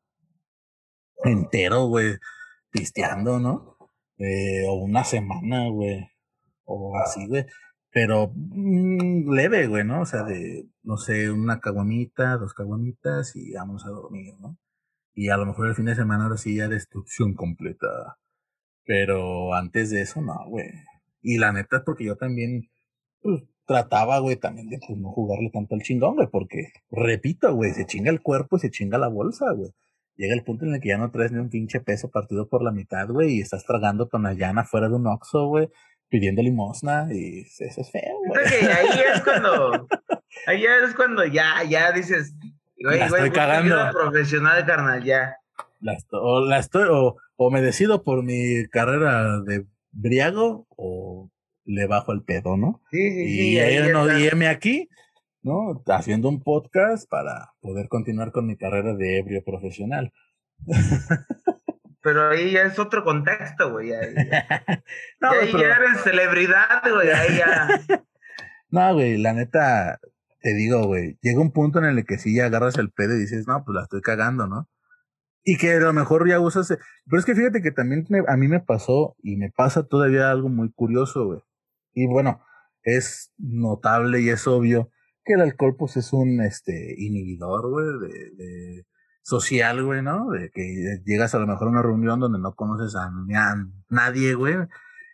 [1.23, 2.17] entero, güey,
[2.71, 3.77] pisteando, ¿no?
[4.17, 6.09] Eh, o una semana, güey.
[6.65, 7.45] O así, güey.
[7.91, 10.01] Pero mm, leve, güey, ¿no?
[10.01, 14.57] O sea, de, no sé, una caguamita, dos caguamitas y vamos a dormir, ¿no?
[15.13, 18.17] Y a lo mejor el fin de semana ahora sí ya destrucción completa.
[18.89, 20.65] Pero antes de eso, no, güey.
[21.21, 22.71] Y la neta es porque yo también,
[23.21, 27.71] pues, trataba, güey, también de pues, no jugarle tanto al chingón, güey, porque, repito, güey,
[27.73, 29.69] se chinga el cuerpo y se chinga la bolsa, güey.
[30.15, 32.63] Llega el punto en el que ya no traes ni un pinche peso partido por
[32.63, 35.69] la mitad, güey, y estás tragando tonallana fuera de un oxo, güey,
[36.09, 38.43] pidiendo limosna, y eso es feo, güey.
[38.43, 39.87] ahí es cuando,
[40.47, 42.33] ahí es cuando ya, ya dices,
[42.83, 43.91] güey, güey, cagando.
[43.91, 45.38] profesional, carnal, ya.
[45.79, 51.31] La, o la estoy, o o me decido por mi carrera de briago o
[51.63, 52.81] le bajo el pedo, ¿no?
[52.91, 53.59] Sí, sí, y sí.
[53.59, 54.89] ahí no dime aquí,
[55.41, 55.81] ¿no?
[55.87, 60.11] Haciendo un podcast para poder continuar con mi carrera de ebrio profesional.
[62.01, 63.93] Pero ahí ya es otro contexto, güey.
[63.93, 64.13] Ahí,
[65.21, 67.09] no, ahí ya eres celebridad, güey.
[67.09, 67.69] Ahí ya.
[68.69, 70.01] no, güey, la neta,
[70.41, 73.19] te digo, güey, llega un punto en el que sí ya agarras el pedo y
[73.19, 74.67] dices, no, pues la estoy cagando, ¿no?
[75.43, 76.67] Y que a lo mejor ya usas.
[76.69, 80.49] Pero es que fíjate que también a mí me pasó y me pasa todavía algo
[80.49, 81.39] muy curioso, güey.
[81.93, 82.41] Y bueno,
[82.83, 84.91] es notable y es obvio
[85.25, 88.85] que el alcohol, pues es un este inhibidor, güey, de, de
[89.21, 90.29] social, güey, ¿no?
[90.31, 93.55] De que llegas a lo mejor a una reunión donde no conoces a, a
[93.89, 94.55] nadie, güey,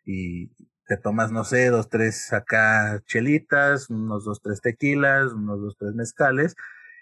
[0.06, 0.48] y
[0.88, 5.94] te tomas, no sé, dos, tres acá chelitas, unos dos, tres tequilas, unos dos, tres
[5.96, 6.56] mezcales,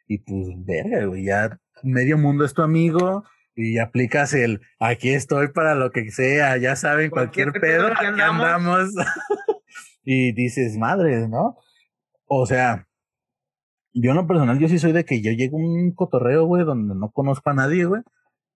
[0.07, 3.23] y pues, verga, güey, ya medio mundo es tu amigo,
[3.55, 8.89] y aplicas el aquí estoy para lo que sea, ya saben, cualquier, pedo, aquí andamos.
[10.03, 11.57] y dices, madre, ¿no?
[12.25, 12.87] O sea,
[13.93, 16.65] yo en lo personal, yo sí soy de que yo llego a un cotorreo, güey,
[16.65, 18.01] donde no conozco a nadie, güey.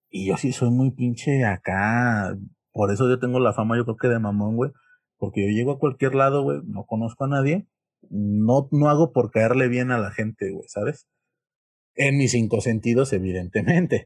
[0.09, 2.35] Y yo sí soy muy pinche acá.
[2.71, 4.71] Por eso yo tengo la fama, yo creo que de mamón, güey.
[5.17, 7.67] Porque yo llego a cualquier lado, güey, no conozco a nadie.
[8.09, 11.07] No, no hago por caerle bien a la gente, güey, ¿sabes?
[11.97, 14.05] En mis cinco sentidos, evidentemente.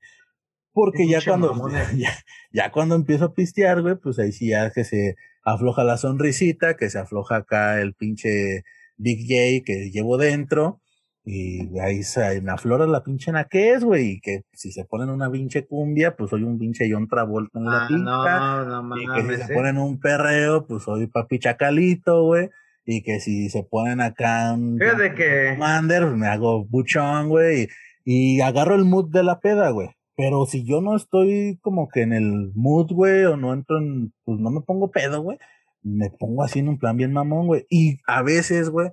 [0.73, 1.54] Porque ya cuando,
[1.95, 2.13] ya,
[2.51, 6.75] ya, cuando empiezo a pistear, güey, pues ahí sí ya que se afloja la sonrisita,
[6.77, 8.63] que se afloja acá el pinche
[8.97, 10.82] Big J que llevo dentro
[11.23, 14.13] y ahí se me aflora la pinche naquez, güey.
[14.13, 17.65] Y que si se ponen una pinche cumbia, pues soy un pinche John Travolta en
[17.65, 22.23] la ah, No, no, y que si se ponen un perreo, pues soy papi chacalito,
[22.23, 22.49] güey.
[22.85, 25.51] Y que si se ponen acá un de que...
[25.51, 27.67] Commander, me hago buchón, güey.
[28.05, 29.89] Y, y agarro el mood de la peda, güey.
[30.15, 34.13] Pero si yo no estoy como que en el mood, güey, o no entro en,
[34.23, 35.37] pues no me pongo pedo, güey.
[35.83, 37.65] Me pongo así en un plan bien mamón, güey.
[37.69, 38.91] Y a veces, güey,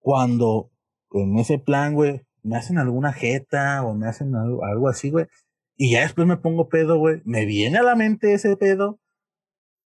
[0.00, 0.70] cuando
[1.12, 5.26] en ese plan, güey, me hacen alguna jeta o me hacen algo, así, güey.
[5.76, 7.22] Y ya después me pongo pedo, güey.
[7.24, 9.00] Me viene a la mente ese pedo.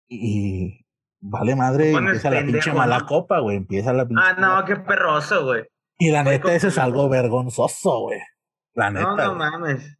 [0.08, 0.85] Y
[1.20, 3.56] vale madre, empieza la pinche mala copa, güey.
[3.56, 4.22] Empieza la pinche.
[4.24, 5.64] Ah, no, qué perroso, güey.
[5.98, 8.20] Y la neta, eso es algo vergonzoso, güey.
[8.74, 9.16] La neta.
[9.16, 9.98] No, no mames.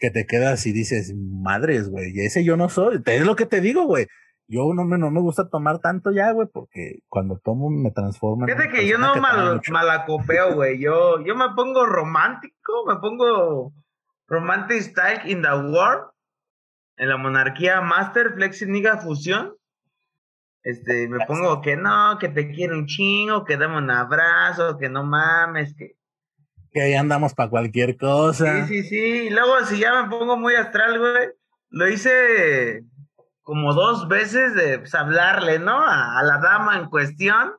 [0.00, 2.12] Que te quedas y dices, madres, güey.
[2.14, 3.02] Y ese yo no soy.
[3.04, 4.06] Es lo que te digo, güey
[4.48, 8.46] yo no me, no me gusta tomar tanto ya, güey, porque cuando tomo me transforma.
[8.46, 10.80] Fíjate que yo no mal, malacopeo, güey.
[10.80, 13.72] Yo, yo me pongo romántico, me pongo
[14.26, 16.10] romantic style in the world,
[16.96, 19.54] en la monarquía master, flexi niga fusión.
[20.62, 24.88] Este, me pongo que no, que te quiero un chingo, que dame un abrazo, que
[24.88, 25.96] no mames, que.
[26.70, 28.66] Que ahí andamos para cualquier cosa.
[28.66, 29.26] Sí, sí, sí.
[29.26, 31.28] Y luego, si ya me pongo muy astral, güey,
[31.70, 32.84] lo hice
[33.42, 35.82] como dos veces de pues, hablarle, ¿no?
[35.82, 37.54] A, la dama en cuestión.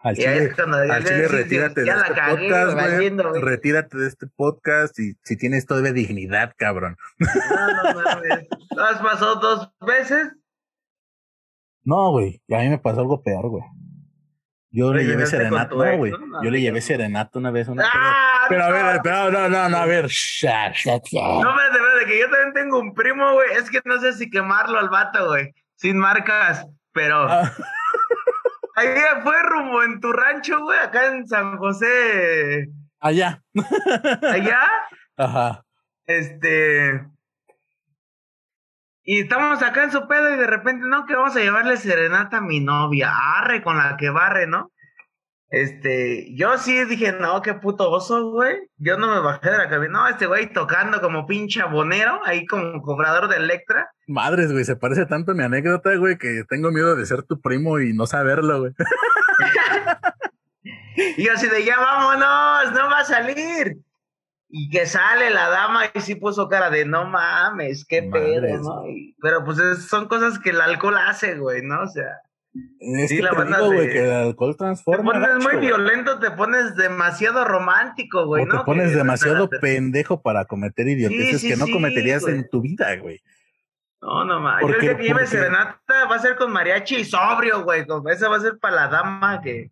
[0.00, 3.42] Al chile, al chile retírate de este podcast, güey.
[3.42, 6.96] Retírate de este podcast y si tienes todavía dignidad, cabrón.
[7.18, 8.46] No, no mames.
[8.78, 10.32] ¿Has pasado dos veces?
[11.86, 12.42] No, güey.
[12.50, 13.62] A mí me pasó algo peor, güey.
[14.72, 16.12] Yo le llevé serenato, no, güey.
[16.42, 17.68] Yo le llevé serenato una vez.
[17.68, 18.46] Una ¡Ah!
[18.48, 20.04] Pero, a ver, pero no, no, no, a ver.
[20.44, 23.52] No, espérate, espérate, que yo también tengo un primo, güey.
[23.52, 25.54] Es que no sé si quemarlo al vato, güey.
[25.76, 27.26] Sin marcas, pero.
[27.28, 27.52] Ah.
[28.76, 28.88] Ahí
[29.22, 32.68] fue rumbo en tu rancho, güey, acá en San José.
[33.00, 33.40] Allá.
[34.22, 34.60] ¿Allá?
[35.16, 35.64] Ajá.
[36.04, 37.06] Este.
[39.08, 42.38] Y estamos acá en su pedo y de repente, no, que vamos a llevarle serenata
[42.38, 44.72] a mi novia, arre con la que barre, ¿no?
[45.48, 48.56] Este, yo sí dije, no, qué puto oso, güey.
[48.78, 49.92] Yo no me bajé de la cabina.
[49.92, 53.88] No, este güey tocando como pinche abonero, ahí como cobrador de Electra.
[54.08, 57.40] Madres, güey, se parece tanto a mi anécdota, güey, que tengo miedo de ser tu
[57.40, 58.72] primo y no saberlo, güey.
[61.16, 63.76] y así de, ya vámonos, no va a salir.
[64.58, 68.84] Y que sale la dama y sí puso cara de no mames, qué pedo, ¿no?
[69.20, 71.82] pero pues son cosas que el alcohol hace, güey, ¿no?
[71.82, 72.22] O sea.
[73.06, 75.12] sí, la digo, güey, que el alcohol transforma.
[75.12, 78.60] Te pones muy violento, te pones demasiado romántico, güey, ¿no?
[78.60, 83.20] Te pones demasiado pendejo para cometer idioteces que no cometerías en tu vida, güey.
[84.00, 84.66] No, no mames.
[84.68, 87.84] Yo el que lleve serenata va a ser con mariachi y sobrio, güey.
[88.10, 89.70] Esa va a ser para la dama que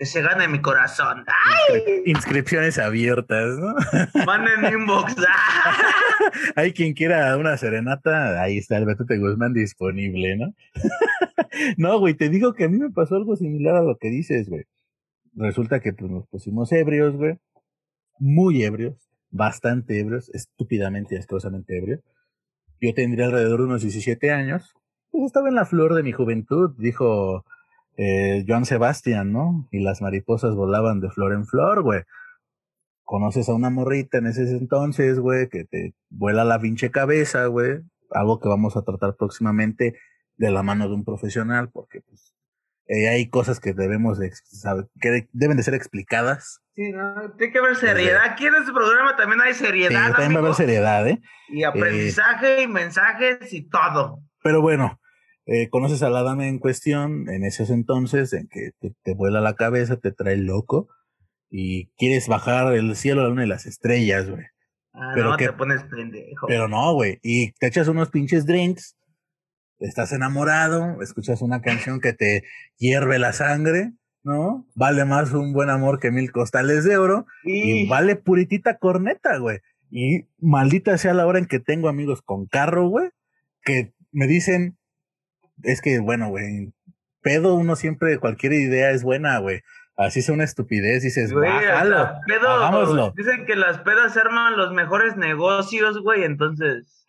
[0.00, 1.26] que se gane mi corazón.
[1.26, 2.02] ¡Ay!
[2.06, 3.74] Inscripciones abiertas, ¿no?
[4.24, 5.14] Manden inbox.
[6.56, 10.54] Hay quien quiera una serenata, ahí está el Beto Guzmán disponible, ¿no?
[11.76, 14.48] no, güey, te digo que a mí me pasó algo similar a lo que dices,
[14.48, 14.64] güey.
[15.34, 17.36] Resulta que pues, nos pusimos ebrios, güey.
[18.18, 22.00] Muy ebrios, bastante ebrios, estúpidamente y asquerosamente ebrios.
[22.80, 24.74] Yo tendría alrededor de unos 17 años.
[25.10, 27.44] Pues estaba en la flor de mi juventud, dijo
[27.96, 29.68] eh, Joan Sebastián, ¿no?
[29.70, 32.02] Y las mariposas volaban de flor en flor, güey.
[33.04, 37.80] Conoces a una morrita en ese entonces, güey, que te vuela la pinche cabeza, güey.
[38.10, 39.96] Algo que vamos a tratar próximamente
[40.36, 42.34] de la mano de un profesional, porque pues
[42.86, 46.60] eh, hay cosas que debemos de, saber, que deben de ser explicadas.
[46.74, 48.22] Sí, no, tiene que haber seriedad.
[48.24, 50.06] Aquí en este programa también hay seriedad.
[50.06, 51.20] Sí, también va a haber seriedad, ¿eh?
[51.50, 54.22] Y aprendizaje y mensajes y todo.
[54.42, 54.99] Pero bueno,
[55.50, 58.70] eh, conoces a la dama en cuestión en esos entonces, en que
[59.02, 60.88] te, vuela la cabeza, te trae loco
[61.50, 64.44] y quieres bajar el cielo, la luna y las estrellas, güey.
[64.92, 66.46] Ah, pero no, te pones pendejo.
[66.46, 67.18] Pero no, güey.
[67.22, 68.96] Y te echas unos pinches drinks
[69.80, 72.44] estás enamorado, escuchas una canción que te
[72.76, 74.66] hierve la sangre, ¿no?
[74.74, 79.58] Vale más un buen amor que mil costales de oro y, vale puritita corneta, güey.
[79.90, 83.08] Y maldita sea la hora en que tengo amigos con carro, güey,
[83.62, 84.78] que me dicen,
[85.62, 86.72] es que, bueno, güey,
[87.22, 89.60] pedo uno siempre, cualquier idea es buena, güey.
[89.96, 92.08] Así sea una estupidez, dices, güey, bájalo,
[92.48, 93.12] hagámoslo.
[93.16, 97.00] Dicen que las pedas arman los mejores negocios, güey, entonces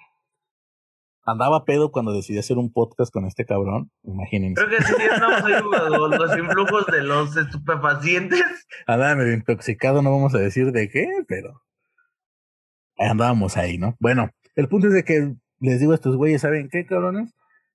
[1.26, 4.64] andaba pedo cuando decidí hacer un podcast con este cabrón, imagínense.
[4.64, 5.54] Creo que sí, andamos ahí
[5.90, 8.44] los, los influjos de los estupefacientes.
[8.88, 11.62] Andaba medio intoxicado, no vamos a decir de qué, pero
[12.98, 13.96] andábamos ahí, ¿no?
[14.00, 17.34] Bueno, el punto es de que les digo a estos güeyes, ¿saben qué, cabrones?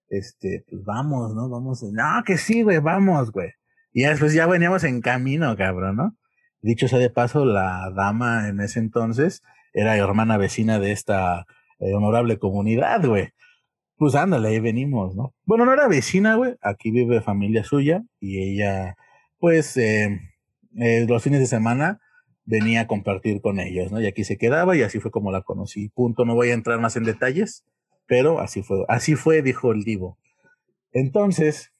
[0.08, 1.48] Este, pues vamos, ¿no?
[1.48, 3.50] Vamos, no, que sí, güey, vamos, güey.
[3.92, 6.16] Y después ya veníamos en camino, cabrón, ¿no?
[6.60, 9.42] Dicho sea de paso, la dama en ese entonces
[9.72, 11.46] era hermana vecina de esta
[11.78, 13.30] eh, honorable comunidad, güey.
[13.96, 15.34] Pues ándale, ahí venimos, ¿no?
[15.44, 16.56] Bueno, no era vecina, güey.
[16.60, 18.96] Aquí vive familia suya y ella,
[19.38, 20.20] pues, eh,
[20.78, 22.00] eh, los fines de semana
[22.44, 24.00] venía a compartir con ellos, ¿no?
[24.00, 25.88] Y aquí se quedaba y así fue como la conocí.
[25.90, 27.64] Punto, no voy a entrar más en detalles,
[28.06, 30.18] pero así fue, así fue, dijo el divo.
[30.92, 31.72] Entonces,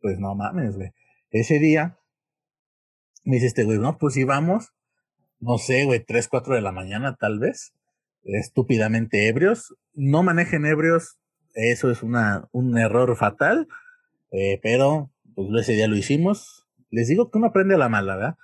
[0.00, 0.92] pues no mames, güey.
[1.30, 1.98] Ese día
[3.24, 4.72] me dice este güey, no, pues íbamos,
[5.38, 7.72] no sé, güey, tres, cuatro de la mañana tal vez
[8.22, 9.74] estúpidamente ebrios.
[9.94, 11.18] No manejen ebrios,
[11.54, 13.68] eso es una, un error fatal,
[14.30, 16.66] eh, pero pues ese día lo hicimos.
[16.90, 18.36] Les digo que uno aprende la mala, ¿verdad?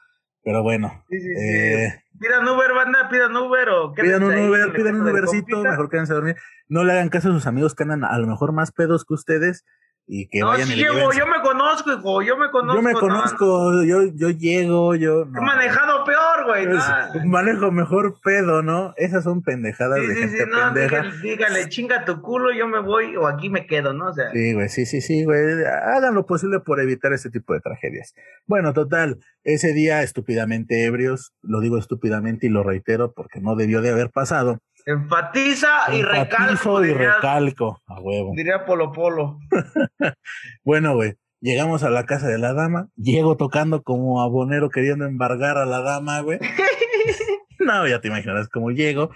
[0.46, 1.04] Pero bueno.
[1.10, 1.88] Sí, sí, eh,
[2.20, 6.14] Pidan Uber, banda, pidan Uber o Pidan un Uber, pidan un Ubercito, mejor quédense a
[6.14, 6.36] dormir.
[6.68, 9.14] No le hagan caso a sus amigos que andan a lo mejor más pedos que
[9.14, 9.64] ustedes
[10.08, 12.80] y que vayan sí, llego, yo me conozco, hijo, yo me conozco.
[12.80, 15.22] Yo me conozco, yo, yo llego, yo.
[15.22, 17.26] He manejado peor, güey.
[17.26, 18.94] Manejo mejor pedo, ¿no?
[18.96, 21.10] Esas son pendejadas de gente pendeja.
[21.22, 24.10] Dígale, chinga tu culo, yo me voy o aquí me quedo, ¿no?
[24.10, 24.30] O sea.
[24.30, 25.40] Sí, güey, sí, sí, sí, güey.
[25.64, 28.14] Hagan lo posible por evitar ese tipo de tragedias.
[28.46, 33.82] Bueno, total, ese día estúpidamente ebrios, lo digo estúpidamente y lo reitero porque no debió
[33.82, 36.84] de haber pasado Enfatiza y recalco.
[36.84, 38.32] y recalco, a huevo.
[38.36, 39.40] Diría Polo Polo.
[40.64, 45.58] bueno, güey, llegamos a la casa de la dama, llego tocando como abonero queriendo embargar
[45.58, 46.38] a la dama, güey.
[47.58, 49.10] no, ya te imaginarás cómo llego.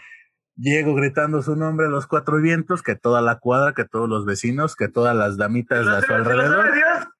[0.56, 4.26] Llego gritando su nombre a los cuatro vientos, que toda la cuadra, que todos los
[4.26, 6.68] vecinos, que todas las damitas a su alrededor.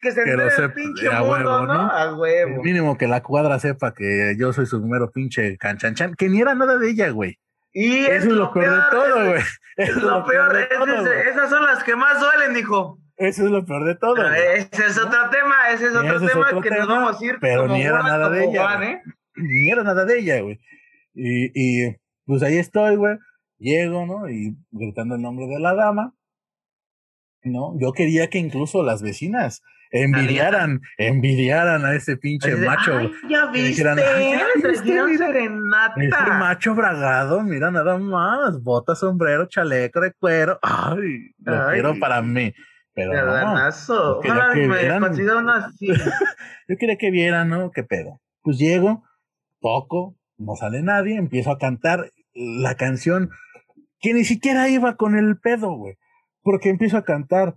[0.01, 0.75] que se lo sepa,
[1.17, 1.89] a huevo, ¿no?
[1.89, 2.63] A huevo.
[2.65, 6.57] Mínimo que la cuadra sepa que yo soy su número pinche canchanchan, que ni era
[6.57, 7.39] nada de ella, güey.
[7.73, 9.43] Y eso es lo, peor, de todo, güey.
[9.77, 12.99] Es, lo, peor, esas son las que más duelen, hijo.
[13.17, 14.17] Eso es lo peor de todo.
[14.33, 17.39] ese es otro tema, ese es otro tema que nos vamos a ir.
[17.41, 18.83] Pero ni era nada de ella.
[18.83, 19.03] ¿eh?
[19.37, 20.59] Ni era nada de ella, güey.
[21.15, 23.19] Y, y pues ahí estoy, güey.
[23.59, 24.29] Llego, ¿no?
[24.29, 26.15] Y gritando el nombre de la dama.
[27.43, 27.79] ¿No?
[27.79, 32.97] Yo quería que incluso las vecinas envidiaran, envidiaran a ese pinche macho.
[32.97, 34.91] Ay, ya viste, Ese
[36.39, 40.59] macho bragado, mira nada más, bota, sombrero, chaleco de cuero.
[40.63, 42.53] Ay, lo quiero para mí.
[42.95, 45.15] Pero no, que vieran,
[46.69, 47.71] yo quería que vieran, ¿no?
[47.71, 48.21] ¿Qué pedo?
[48.43, 49.05] Pues llego,
[49.61, 53.31] poco, no sale nadie, empiezo a cantar la canción
[54.01, 55.97] que ni siquiera iba con el pedo, güey.
[56.43, 57.57] Porque empiezo a cantar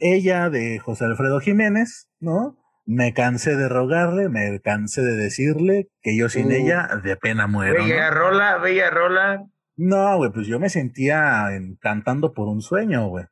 [0.00, 2.56] ella de José Alfredo Jiménez, ¿no?
[2.84, 6.52] Me cansé de rogarle, me cansé de decirle que yo sin uh.
[6.52, 7.82] ella de pena muero.
[7.82, 9.46] Bella rola, bella rola.
[9.76, 11.48] No, güey, pues yo me sentía
[11.80, 13.26] cantando por un sueño, güey.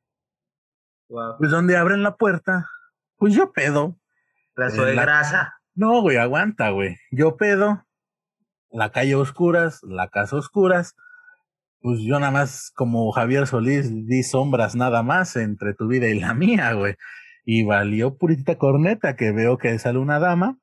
[1.38, 2.68] Pues donde abren la puerta,
[3.16, 3.98] pues yo pedo.
[4.56, 5.54] La soy grasa.
[5.74, 6.96] No, güey, aguanta, güey.
[7.10, 7.84] Yo pedo,
[8.70, 10.96] la calle oscuras, la casa oscuras,
[11.84, 16.18] pues yo nada más como Javier Solís di sombras nada más entre tu vida y
[16.18, 16.94] la mía, güey.
[17.44, 20.58] Y valió puritita corneta que veo que sale una dama,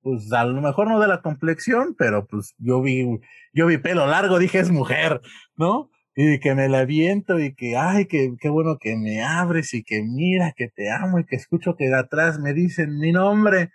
[0.00, 3.20] pues a lo mejor no de la complexión, pero pues yo vi,
[3.52, 5.20] yo vi pelo largo, dije es mujer,
[5.54, 5.90] ¿no?
[6.16, 9.84] y que me la viento y que, ay, que qué bueno que me abres y
[9.84, 13.70] que mira que te amo y que escucho que de atrás me dicen mi nombre.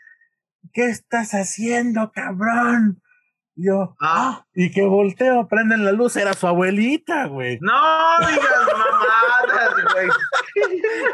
[0.73, 3.03] ¿Qué estás haciendo, cabrón?
[3.59, 7.57] Yo, ah, y que volteo, prenden la luz, era su abuelita, güey.
[7.59, 7.73] No
[8.19, 10.09] digas mamadas, güey.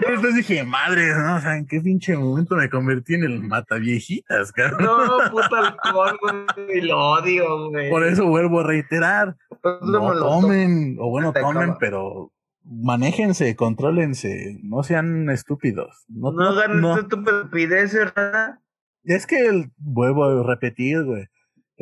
[0.01, 4.51] Entonces dije, madre, no, o sea, en qué pinche momento me convertí en el mataviejitas,
[4.51, 4.83] cabrón.
[4.83, 6.19] No, puto alcohol,
[6.57, 7.89] güey, lo odio, güey.
[7.89, 9.37] Por eso vuelvo a reiterar.
[9.81, 12.33] No, tomen, o bueno, tomen, pero
[12.65, 16.03] manéjense, contrólense, no sean estúpidos.
[16.09, 16.99] No, no hagan no.
[16.99, 18.59] estupideces, ¿verdad?
[19.05, 21.29] Es que vuelvo a repetir, güey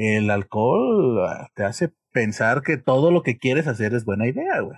[0.01, 4.59] el alcohol ah, te hace pensar que todo lo que quieres hacer es buena idea,
[4.61, 4.77] güey.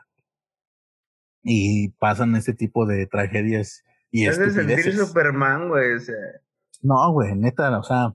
[1.44, 5.98] Y pasan este tipo de tragedias y es de sentir Superman, güey.
[6.84, 8.14] No, güey, neta, o sea.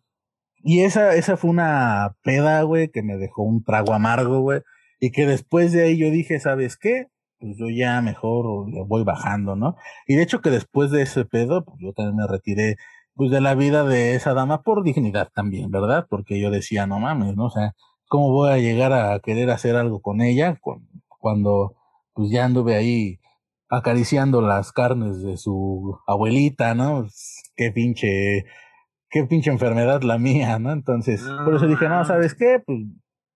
[0.62, 4.62] Y esa, esa fue una peda, güey, que me dejó un trago amargo, güey.
[5.00, 7.08] Y que después de ahí yo dije, ¿sabes qué?
[7.40, 9.76] Pues yo ya mejor le voy bajando, ¿no?
[10.06, 12.76] Y de hecho que después de ese pedo, pues yo también me retiré
[13.18, 16.06] pues de la vida de esa dama por dignidad también, ¿verdad?
[16.08, 17.46] Porque yo decía, no mames, ¿no?
[17.46, 17.74] O sea,
[18.06, 20.56] ¿cómo voy a llegar a querer hacer algo con ella
[21.18, 21.74] cuando
[22.14, 23.18] pues ya anduve ahí
[23.68, 27.00] acariciando las carnes de su abuelita, ¿no?
[27.00, 28.44] Pues, qué pinche,
[29.10, 30.70] qué pinche enfermedad la mía, ¿no?
[30.70, 32.62] Entonces, por eso dije, no, ¿sabes qué?
[32.64, 32.78] Pues,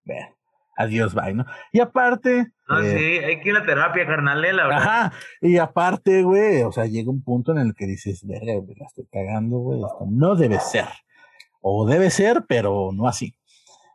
[0.05, 0.31] vean
[0.77, 1.45] adiós, bye, ¿no?
[1.73, 2.53] Y aparte.
[2.69, 4.83] Ah, eh, sí, hay que ir a terapia, carnal, eh, la verdad.
[4.83, 8.75] Ajá, y aparte, güey, o sea, llega un punto en el que dices, verga, me
[8.77, 10.89] la estoy cagando, güey, esto no debe ser.
[11.61, 13.37] O debe ser, pero no así.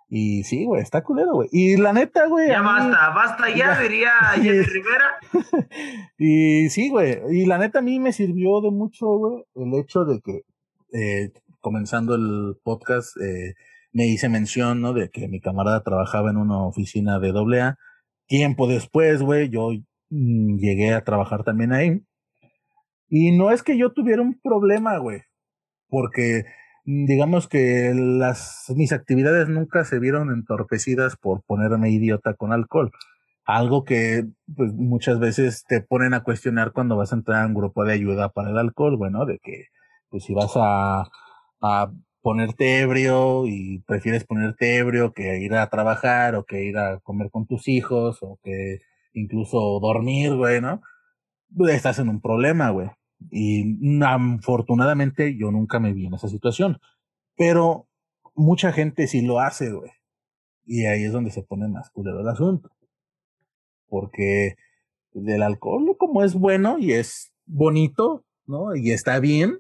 [0.10, 1.50] Y sí, güey, está culero, güey.
[1.52, 2.48] Y la neta, güey.
[2.48, 5.18] Ya basta, basta ya, diría Jenny Rivera.
[6.18, 7.20] y sí, güey.
[7.32, 10.42] Y la neta a mí me sirvió de mucho, güey, el hecho de que,
[10.94, 13.56] eh, comenzando el podcast, eh,
[13.98, 14.94] me hice mención, ¿no?
[14.94, 17.78] De que mi camarada trabajaba en una oficina de AA.
[18.28, 19.72] Tiempo después, güey, yo
[20.12, 22.04] mm, llegué a trabajar también ahí.
[23.10, 25.22] Y no es que yo tuviera un problema, güey,
[25.88, 26.44] porque
[26.86, 32.92] mm, digamos que las mis actividades nunca se vieron entorpecidas por ponerme idiota con alcohol.
[33.46, 34.26] Algo que
[34.56, 37.94] pues muchas veces te ponen a cuestionar cuando vas a entrar a un grupo de
[37.94, 39.66] ayuda para el alcohol, bueno, de que
[40.10, 41.10] pues si vas a,
[41.62, 41.92] a
[42.28, 47.32] ponerte ebrio y prefieres ponerte ebrio que ir a trabajar o que ir a comer
[47.32, 48.82] con tus hijos o que
[49.14, 50.82] incluso dormir, güey, ¿no?
[51.56, 52.90] Pues, estás en un problema, güey.
[53.32, 56.80] Y afortunadamente yo nunca me vi en esa situación.
[57.38, 57.88] Pero
[58.36, 59.92] mucha gente sí lo hace, güey.
[60.66, 62.70] Y ahí es donde se pone más culero el asunto.
[63.88, 64.56] Porque
[65.14, 68.76] del alcohol, como es bueno y es bonito, ¿no?
[68.76, 69.60] Y está bien,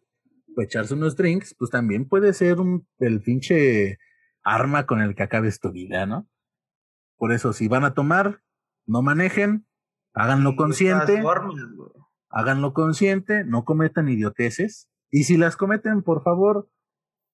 [0.61, 3.97] echarse unos drinks, pues también puede ser un, el pinche
[4.43, 6.27] arma con el que acabes tu vida, ¿no?
[7.17, 8.41] Por eso, si van a tomar,
[8.85, 9.67] no manejen,
[10.13, 11.21] háganlo consciente,
[12.29, 16.69] háganlo consciente, no cometan idioteces, y si las cometen, por favor,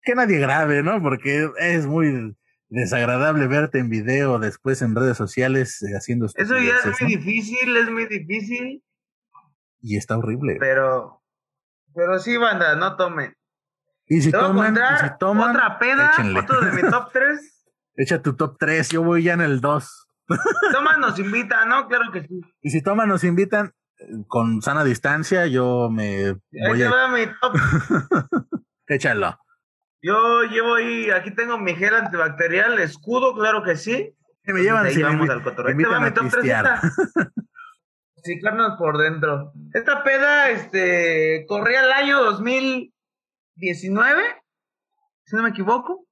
[0.03, 1.01] que nadie grabe, ¿no?
[1.01, 2.35] Porque es muy
[2.69, 7.75] desagradable verte en video después en redes sociales eh, haciendo Eso ya es muy difícil,
[7.75, 8.83] es muy difícil.
[9.81, 10.57] Y está horrible.
[10.59, 11.20] Pero
[11.95, 13.35] pero sí, banda, no tomen.
[14.07, 17.63] Y si toman, si toman, otra peda, otro de mi top 3.
[17.95, 20.07] Echa tu top 3, yo voy ya en el 2.
[20.73, 21.87] Toma nos invitan, ¿no?
[21.87, 22.41] Claro que sí.
[22.61, 23.73] Y si Toma nos invitan,
[24.27, 27.07] con sana distancia, yo me voy a...
[27.07, 27.55] mi top.
[28.87, 29.37] Échalo.
[30.01, 34.15] Yo llevo ahí, aquí tengo mi gel antibacterial, escudo, claro que sí.
[34.43, 35.77] Que me llevan si vamos al cotorreo.
[35.77, 36.43] Este va mi top 3
[38.41, 39.53] carnos por dentro.
[39.73, 44.21] Esta peda, este, corría el año 2019,
[45.25, 46.05] si no me equivoco.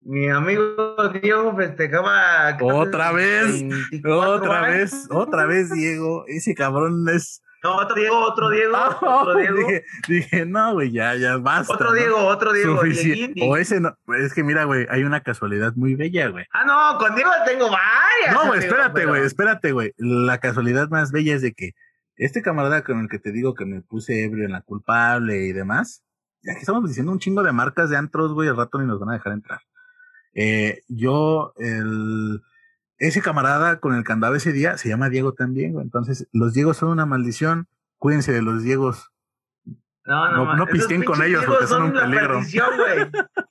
[0.00, 2.56] Mi amigo Diego festejaba.
[2.62, 3.64] Otra vez,
[4.04, 6.24] otra vez, otra vez, Diego.
[6.28, 9.58] Ese cabrón es otro Diego, otro Diego, otro Diego.
[10.08, 11.74] Dije, no, güey, ya, ya basta.
[11.74, 12.80] Otro Diego, otro Diego.
[13.42, 16.44] O ese no, es que mira, güey, hay una casualidad muy bella, güey.
[16.52, 18.34] Ah, no, con Diego tengo varias.
[18.34, 19.92] No, güey, espérate, güey, espérate, güey.
[19.96, 21.72] La casualidad más bella es de que
[22.16, 25.52] este camarada con el que te digo que me puse ebrio en la culpable y
[25.52, 26.04] demás,
[26.42, 29.00] ya que estamos diciendo un chingo de marcas de antros, güey, al rato ni nos
[29.00, 29.60] van a dejar entrar.
[30.34, 32.40] Eh, yo, el
[32.98, 35.84] ese camarada con el que andaba ese día se llama Diego también, güey.
[35.84, 37.68] Entonces, los Diegos son una maldición.
[37.96, 39.10] Cuídense de los Diegos.
[40.04, 42.40] No, no, no, no pisten con ellos porque son, un peligro.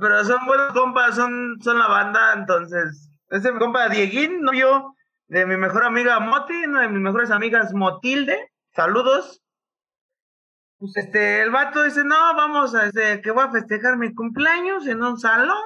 [0.00, 3.10] Pero son buenos compas, son, son la banda, entonces.
[3.30, 4.94] Ese mi compa Dieguín, novio
[5.28, 8.50] de mi mejor amiga Moti, una de mis mejores amigas Motilde.
[8.72, 9.42] Saludos.
[10.78, 14.86] Pues este, el vato dice, no, vamos a, este, que voy a festejar mi cumpleaños
[14.86, 15.62] en un salón.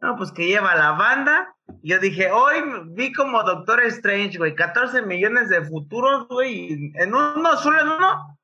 [0.00, 5.02] No, pues que lleva la banda Yo dije, hoy vi como Doctor Strange, güey, 14
[5.02, 8.38] millones de futuros, güey, en uno, solo en uno,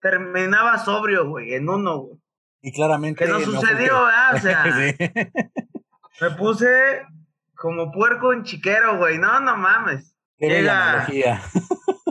[0.00, 2.18] terminaba sobrio, güey, en uno, güey.
[2.60, 3.24] Y claramente.
[3.24, 4.34] Que no sucedió, ¿verdad?
[4.34, 4.64] O sea,
[6.20, 7.06] me puse
[7.54, 10.14] como puerco en chiquero, güey, no, no mames.
[10.38, 11.06] Llega.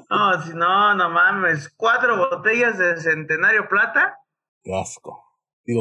[0.09, 1.69] No, si no, no mames.
[1.75, 4.17] Cuatro botellas de centenario plata.
[4.63, 5.21] Qué asco.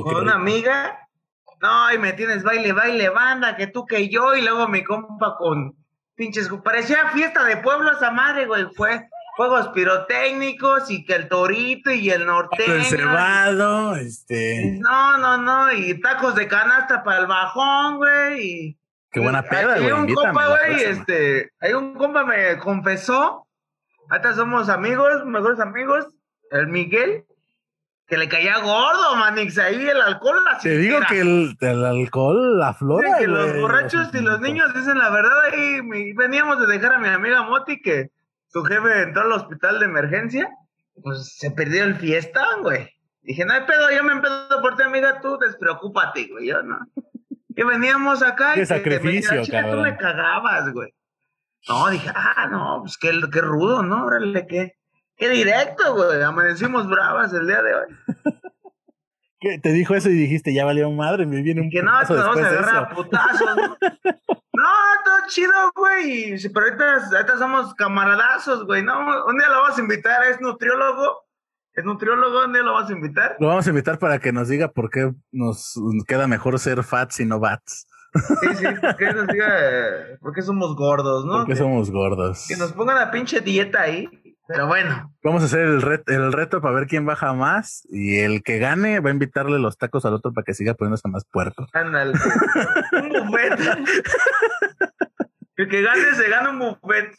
[0.03, 1.06] con una amiga
[1.61, 5.37] no, y me tienes baile, baile, banda, que tú, que yo, y luego mi compa
[5.37, 5.75] con
[6.15, 11.91] pinches, parecía fiesta de pueblo esa madre, güey, fue juegos pirotécnicos y que el torito
[11.91, 12.75] y el norteño.
[12.75, 14.79] Reservado, este.
[14.81, 18.79] No, no, no, y tacos de canasta para el bajón, güey, y...
[19.11, 19.87] Qué buena peda, güey.
[19.87, 23.47] Hay un compa, güey, este, hay un compa me confesó,
[24.11, 26.07] hasta somos amigos, mejores amigos,
[26.51, 27.25] el Miguel,
[28.07, 32.59] que le caía gordo, Manix, ahí el alcohol la Te digo que el, el, alcohol,
[32.59, 33.19] la flora.
[33.19, 35.81] que los borrachos y los niños dicen la verdad, ahí
[36.15, 38.13] veníamos de dejar a mi amiga Moti que
[38.47, 40.49] su jefe entró al hospital de emergencia,
[41.03, 42.89] pues se perdió el fiestón, güey.
[43.23, 46.79] Dije, no hay pedo, yo me empedo por ti, amiga, tú despreocúpate, güey, yo no.
[47.57, 50.95] Que veníamos acá Qué y sacrificio, que tú me cagabas, güey.
[51.69, 54.05] No, dije, ah, no, pues qué, qué rudo, ¿no?
[54.05, 54.76] Órale, qué,
[55.17, 56.23] Qué directo, güey.
[56.23, 57.87] Amanecimos bravas el día de hoy.
[59.41, 59.59] ¿Qué?
[59.59, 62.39] Te dijo eso y dijiste, ya valió madre, me viene un Que no, te vamos
[62.39, 63.57] a agarrar a putazos.
[64.53, 64.71] no,
[65.05, 66.37] todo chido, güey.
[66.53, 68.83] Pero ahorita, ahorita somos camaradazos, güey.
[68.83, 71.25] No, un día lo vamos a invitar, es nutriólogo.
[71.75, 73.37] Es nutriólogo, un día lo vamos a invitar.
[73.39, 77.21] Lo vamos a invitar para que nos diga por qué nos queda mejor ser fats
[77.21, 77.87] y no bats.
[78.15, 79.47] Sí, sí, porque nos diga
[80.23, 81.41] por qué somos gordos, ¿no?
[81.41, 82.47] Porque somos gordos.
[82.49, 84.09] Que nos pongan la pinche dieta ahí
[84.47, 85.13] pero bueno.
[85.23, 89.01] Vamos a hacer el, el reto para ver quién baja más y el que gane
[89.01, 91.67] va a invitarle los tacos al otro para que siga poniéndose más puerco.
[91.73, 92.13] Ándale.
[92.93, 93.59] un buffet.
[95.57, 97.13] el que gane se gana un buffet.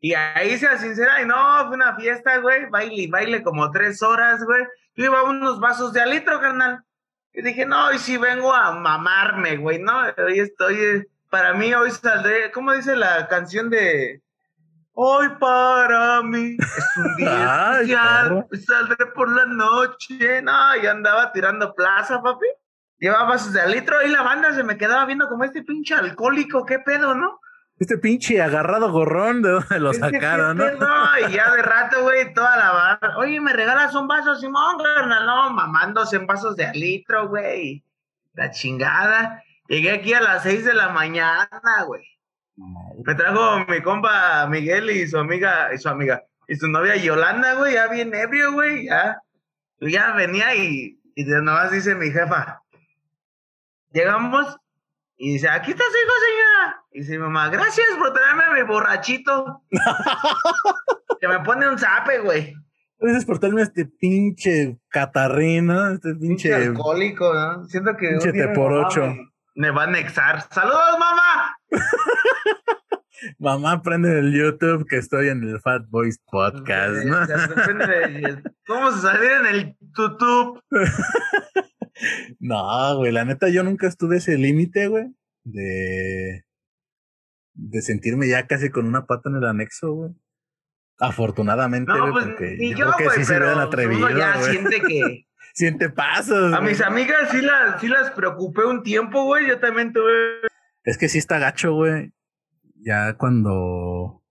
[0.00, 4.02] y ahí se sincera, y no, fue una fiesta, güey, baile y baile como tres
[4.02, 4.64] horas, güey.
[4.94, 6.84] Yo iba unos vasos de alitro, carnal.
[7.32, 10.02] Y dije, no, hoy sí vengo a mamarme, güey, ¿no?
[10.18, 14.22] Hoy estoy, para mí hoy saldré, ¿cómo dice la canción de
[14.94, 20.42] Hoy para mí es un día especial, saldré por la noche.
[20.42, 22.46] No, y andaba tirando plaza, papi.
[22.98, 26.64] Llevaba vasos de litro y la banda se me quedaba viendo como este pinche alcohólico,
[26.64, 27.40] qué pedo, ¿no?
[27.78, 30.64] Este pinche agarrado gorrón, ¿de dónde lo sacaron, no?
[31.26, 33.18] Y ya de rato, güey, toda la banda.
[33.18, 35.26] Oye, ¿me regalas un vaso, Simón, carnal?
[35.26, 37.82] No, mamándose en vasos de litro, güey.
[38.34, 39.42] La chingada.
[39.66, 42.11] Llegué aquí a las seis de la mañana, güey.
[43.04, 47.54] Me trajo mi compa Miguel y su amiga, y su amiga, y su novia Yolanda,
[47.54, 49.20] güey, ya bien ebrio, güey, ya.
[49.80, 52.62] Ya venía y, y de nada más dice mi jefa.
[53.92, 54.56] Llegamos
[55.16, 56.84] y dice, aquí está su hijo, señora.
[56.92, 59.62] Y dice mamá, gracias por traerme a mi borrachito.
[61.20, 62.54] que me pone un zape, güey.
[62.98, 66.54] Gracias por traerme este pinche catarrino, este pinche...
[66.54, 67.64] alcohólico, ¿no?
[67.66, 68.08] Siento que...
[68.08, 69.14] Pinche por ocho.
[69.54, 70.42] Me va a anexar.
[70.50, 71.56] ¡Saludos, mamá!
[73.38, 77.16] Mamá, prende el YouTube que estoy en el Fat Boys Podcast, ¿no?
[78.66, 80.60] ¿Cómo se salir en el YouTube?
[82.40, 85.14] no, güey, la neta, yo nunca estuve ese límite, güey,
[85.44, 86.44] de,
[87.54, 90.10] de sentirme ya casi con una pata en el anexo, güey.
[90.98, 95.26] Afortunadamente, güey, pues, porque yo, creo que sí se vean atrevido, ya siente que...
[95.54, 96.52] siente pasos.
[96.52, 100.51] A mis amigas sí las, sí las preocupé un tiempo, güey, yo también tuve...
[100.84, 102.12] Es que sí está gacho, güey
[102.82, 104.22] ya cuando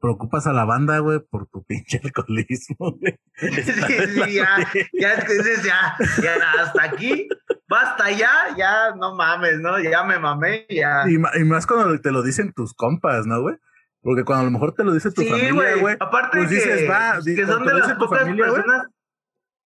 [0.00, 3.18] preocupas a la banda, güey, por tu pinche alcoholismo, güey.
[3.36, 4.56] Sí, sí, ya,
[4.92, 7.28] ya es que dices, ya, ya, hasta aquí,
[7.68, 9.78] basta ya, ya, no mames, ¿no?
[9.78, 11.04] Ya me mamé, ya.
[11.06, 13.56] Y, y más cuando te lo dicen tus compas, ¿no, güey?
[14.00, 15.96] Porque cuando a lo mejor te lo dice tu familia, güey.
[16.00, 18.86] Aparte pues dices, va, que son de las pocas familia, personas.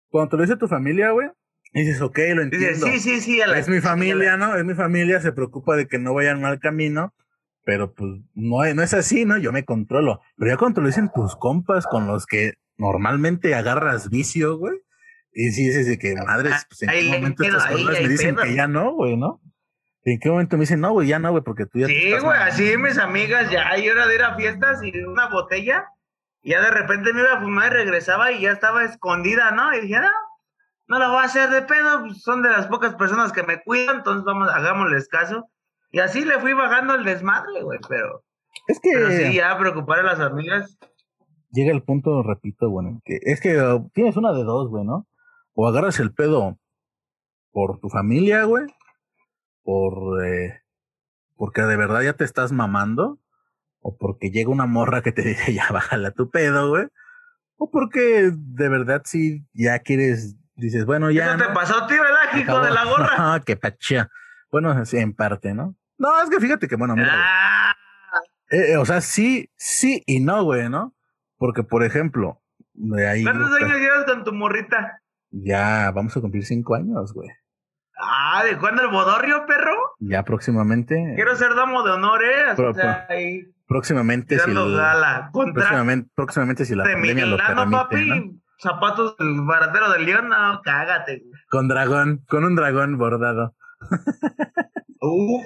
[0.09, 1.29] Cuando te lo dice tu familia, güey,
[1.73, 2.87] dices, ok, lo entiendo.
[2.87, 3.41] sí, sí, sí.
[3.41, 4.55] es mi familia, ¿no?
[4.55, 7.13] Es mi familia, se preocupa de que no vayan mal camino
[7.69, 9.37] pero pues no, no es así, ¿no?
[9.37, 10.21] Yo me controlo.
[10.37, 14.73] Pero ya cuando lo dicen tus compas con los que normalmente agarras vicio, güey,
[15.33, 18.67] y si dices de que madres, pues en qué momento estas me dicen que ya
[18.67, 19.39] no, güey, ¿no?
[20.03, 22.41] ¿En qué momento me dicen, no, güey, ya no, güey, porque tú ya Sí, güey,
[22.41, 25.89] así mis amigas ya, hay hora de ir a fiestas y una botella,
[26.41, 29.71] y ya de repente me iba a fumar y regresaba y ya estaba escondida, ¿no?
[29.75, 30.09] Y dije, no,
[30.89, 33.61] no la voy a hacer de pedo, pues, son de las pocas personas que me
[33.61, 35.47] cuidan, entonces vamos, hagámosles caso.
[35.91, 38.23] Y así le fui bajando el desmadre, güey, pero.
[38.67, 38.89] Es que.
[38.93, 40.77] Pero sí, ya preocupar a las amigas.
[41.51, 45.07] Llega el punto, repito, bueno, que es que uh, tienes una de dos, güey, ¿no?
[45.53, 46.57] O agarras el pedo
[47.51, 48.65] por tu familia, güey,
[49.63, 50.61] por eh,
[51.35, 53.19] porque de verdad ya te estás mamando,
[53.81, 56.87] o porque llega una morra que te dice ya bájala tu pedo, güey,
[57.57, 61.35] o porque de verdad si ya quieres, dices, bueno, ya.
[61.35, 63.17] ¿Qué te pasó tío, verdad, hijo de la gorra?
[63.17, 64.09] No, qué pacha.
[64.51, 65.75] Bueno, sí, en parte, ¿no?
[65.97, 67.11] No, es que fíjate que, bueno, mira.
[67.13, 67.75] Ah.
[68.51, 70.95] Eh, eh, o sea, sí, sí y no, güey, ¿no?
[71.37, 72.41] Porque, por ejemplo,
[72.73, 73.23] de ahí.
[73.23, 75.01] ¿Cuántos años llevas con tu morrita?
[75.31, 77.29] Ya, vamos a cumplir cinco años, güey.
[78.01, 79.75] Ah, ¿de cuándo el bodorrio, perro?
[79.99, 81.13] Ya próximamente.
[81.15, 82.51] Quiero ser damo de honor, ¿eh?
[82.57, 83.45] O sea, ahí.
[83.67, 88.38] Próximamente, si la, próximamente, próximamente, si la de pandemia lo permite, papi, ¿no?
[88.59, 91.23] Zapatos del baratero de León, no, cágate.
[91.49, 93.55] Con dragón, con un dragón bordado.
[95.01, 95.45] Uf.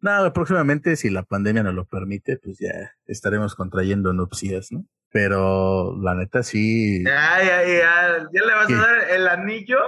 [0.00, 4.84] No, próximamente, si la pandemia nos lo permite, pues ya estaremos contrayendo nupcias, ¿no?
[5.10, 7.04] Pero la neta sí.
[7.06, 8.22] Ay, ay, ay.
[8.32, 9.78] ¿Ya le vas a dar el anillo?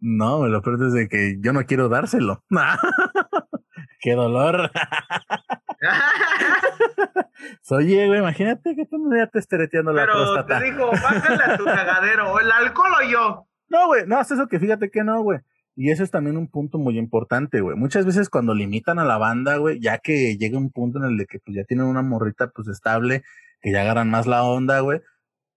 [0.00, 2.44] No, me lo es de que yo no quiero dárselo.
[4.00, 4.70] ¡Qué dolor!
[7.70, 8.83] Oye, güey, imagínate que
[9.16, 10.58] ya te estereteando la próstata.
[10.58, 13.46] Pero te dijo, bájale a tu cagadero, o el alcohol o yo.
[13.68, 15.40] No, güey, no, es eso que fíjate que no, güey.
[15.76, 17.76] Y eso es también un punto muy importante, güey.
[17.76, 21.16] Muchas veces cuando limitan a la banda, güey, ya que llega un punto en el
[21.16, 23.22] de que pues ya tienen una morrita pues estable,
[23.60, 25.00] que ya agarran más la onda, güey,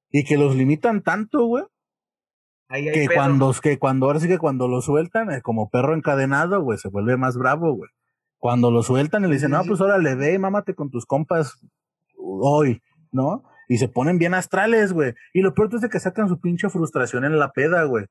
[0.10, 1.66] y que los limitan tanto, güey,
[2.70, 6.78] que cuando, que cuando, ahora sí que cuando lo sueltan, eh, como perro encadenado, güey,
[6.78, 7.90] se vuelve más bravo, güey.
[8.40, 11.58] Cuando lo sueltan y le dicen, no, pues ahora le ve, mámate con tus compas
[12.18, 12.82] hoy,
[13.12, 13.44] ¿no?
[13.68, 15.14] Y se ponen bien astrales, güey.
[15.34, 18.06] Y lo peor es de que sacan su pinche frustración en la peda, güey.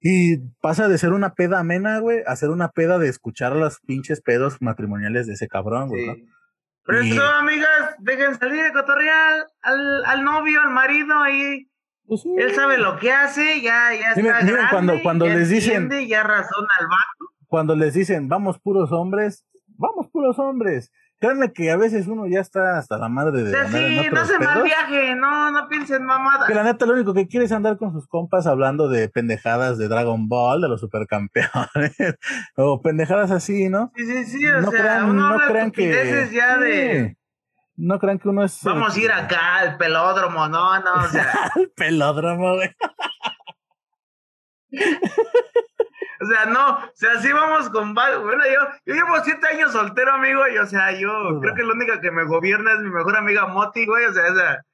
[0.00, 3.80] Y pasa de ser una peda amena, güey, a ser una peda de escuchar los
[3.80, 6.14] pinches pedos matrimoniales de ese cabrón, güey.
[6.14, 6.28] Sí.
[6.84, 11.68] Pero eso, amigas, dejen salir de cotorreal al, al novio, al marido ahí.
[12.06, 16.22] Pues Él sabe lo que hace, ya, ya está grande, cuando, cuando les dicen, ya
[16.22, 17.34] razona al vato.
[17.46, 19.44] Cuando les dicen, vamos puros hombres,
[19.76, 20.90] vamos puros hombres.
[21.20, 23.50] Créanme que a veces uno ya está hasta la madre de.
[23.66, 26.46] Sí, sí no se mal viaje, no, no piensen mamada.
[26.46, 29.78] Que la neta, lo único que quiere es andar con sus compas hablando de pendejadas
[29.78, 31.50] de Dragon Ball, de los supercampeones,
[32.56, 33.90] o pendejadas así, ¿no?
[33.96, 36.30] Sí, sí, sí, o no sea, crean, uno no crean que.
[36.32, 37.16] ya de.
[37.74, 38.62] No crean que uno es.
[38.62, 41.32] Vamos a ir acá al pelódromo, no, no, o sea.
[41.54, 42.70] al pelódromo, güey.
[46.20, 47.94] O sea, no, o sea, sí vamos con...
[47.94, 51.72] Bueno, yo, yo llevo siete años soltero, amigo, y o sea, yo creo que la
[51.72, 54.64] única que me gobierna es mi mejor amiga Moti, güey, o sea, esa...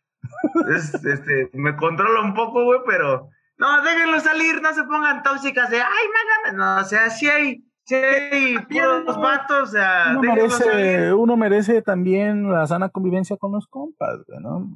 [0.75, 3.29] Es, este, me controla un poco, güey, pero...
[3.57, 6.07] No, déjenlo salir, no se pongan tóxicas de, ay,
[6.45, 7.65] mágame, no, o sea, sí hay...
[7.87, 13.67] Sí, puros vatos, o sea, uno merece, uno merece también la sana convivencia con los
[13.67, 14.67] compas, ¿no?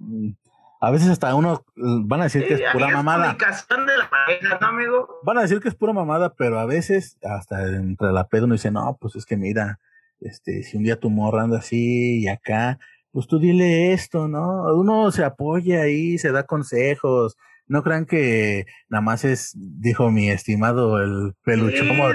[0.81, 3.37] A veces hasta uno mm, van a decir que es pura mamada.
[5.25, 8.55] Van a decir que es pura mamada, pero a veces hasta entre la pedo uno
[8.55, 9.81] dice, no, pues es que mira,
[10.21, 12.79] este, si un día tu morra anda así y acá,
[13.11, 14.75] pues tú dile esto, ¿no?
[14.75, 17.37] Uno se apoya ahí, se da consejos.
[17.67, 22.09] No crean que nada más es, dijo mi estimado, el peluchódromo.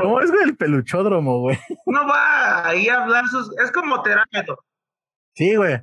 [0.00, 1.58] ¿Cómo es el peluchódromo, güey?
[1.86, 3.50] No va ahí a hablar sus.
[3.58, 4.44] Es como terapia.
[5.34, 5.80] Sí, güey.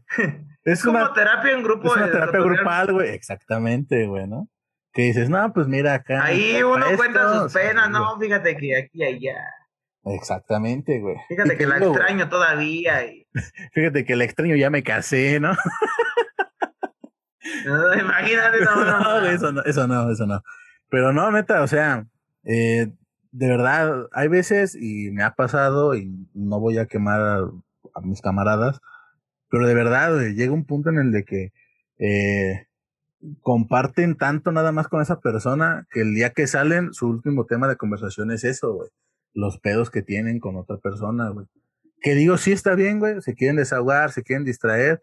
[0.63, 1.87] Es, como una, terapia en grupo.
[1.87, 3.09] Es una terapia grupal, güey.
[3.09, 4.49] Exactamente, güey, ¿no?
[4.91, 6.23] Que dices, no, pues mira acá.
[6.23, 9.37] Ahí uno cuenta sus penas, no, fíjate que aquí y allá.
[10.05, 11.15] Exactamente, güey.
[11.27, 13.05] Fíjate que la extraño todavía.
[13.05, 13.27] Y...
[13.73, 15.51] Fíjate que la extraño ya me casé, ¿no?
[17.65, 19.25] no imagínate, no, no, no.
[19.27, 20.41] Eso no, eso no, eso no.
[20.89, 22.05] Pero no, neta, o sea,
[22.45, 22.87] eh,
[23.31, 27.49] de verdad, hay veces, y me ha pasado, y no voy a quemar
[27.93, 28.79] a mis camaradas,
[29.49, 31.53] pero de verdad, llega un punto en el de que
[31.99, 32.67] eh,
[33.41, 37.67] comparten tanto nada más con esa persona que el día que salen, su último tema
[37.67, 38.89] de conversación es eso.
[39.33, 41.45] Los pedos que tienen con otra persona, güey.
[42.01, 43.21] Que digo, sí está bien, güey.
[43.21, 45.01] Se quieren desahogar, se quieren distraer,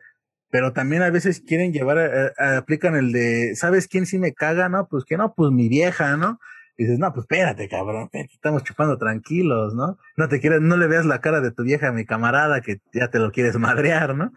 [0.51, 4.69] pero también a veces quieren llevar, aplican el de, ¿sabes quién sí me caga?
[4.69, 6.39] No, pues que no, pues mi vieja, ¿no?
[6.77, 9.97] Y dices, no, pues espérate, cabrón, estamos chupando tranquilos, ¿no?
[10.17, 12.79] No te quieres, no le veas la cara de tu vieja a mi camarada que
[12.93, 14.33] ya te lo quieres madrear, ¿no?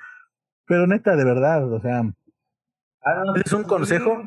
[0.66, 2.02] Pero neta, de verdad, o sea,
[3.04, 4.24] ah, ese es un consejo.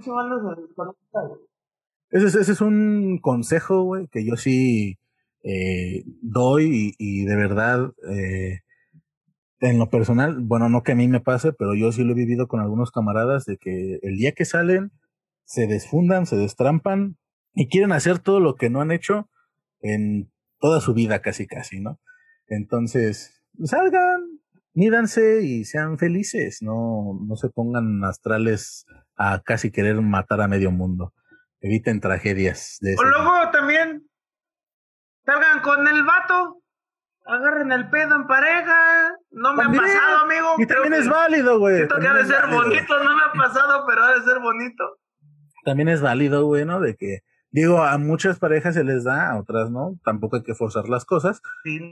[2.11, 4.99] Ese es, ese es un consejo, güey, que yo sí
[5.43, 8.61] eh, doy y, de verdad, eh,
[9.61, 12.17] en lo personal, bueno, no que a mí me pase, pero yo sí lo he
[12.17, 14.91] vivido con algunos camaradas de que el día que salen,
[15.45, 17.17] se desfundan, se destrampan,
[17.55, 19.29] y quieren hacer todo lo que no han hecho
[19.81, 21.99] en toda su vida casi casi, ¿no?
[22.47, 24.21] Entonces, salgan,
[24.75, 28.87] mídanse y sean felices, no, no se pongan astrales
[29.17, 31.13] a casi querer matar a medio mundo.
[31.61, 34.09] Eviten tragedias de O luego también
[35.25, 36.61] salgan con el vato
[37.31, 39.15] agarren el pedo en pareja.
[39.31, 40.55] No me ha pasado, amigo.
[40.59, 41.77] Y también es válido, güey.
[41.77, 44.85] Siento que ha de ser bonito, no me ha pasado, pero ha de ser bonito.
[45.65, 46.81] También es válido, güey, ¿no?
[46.81, 47.21] De que,
[47.51, 49.99] digo, a muchas parejas se les da, a otras no.
[50.05, 51.41] Tampoco hay que forzar las cosas.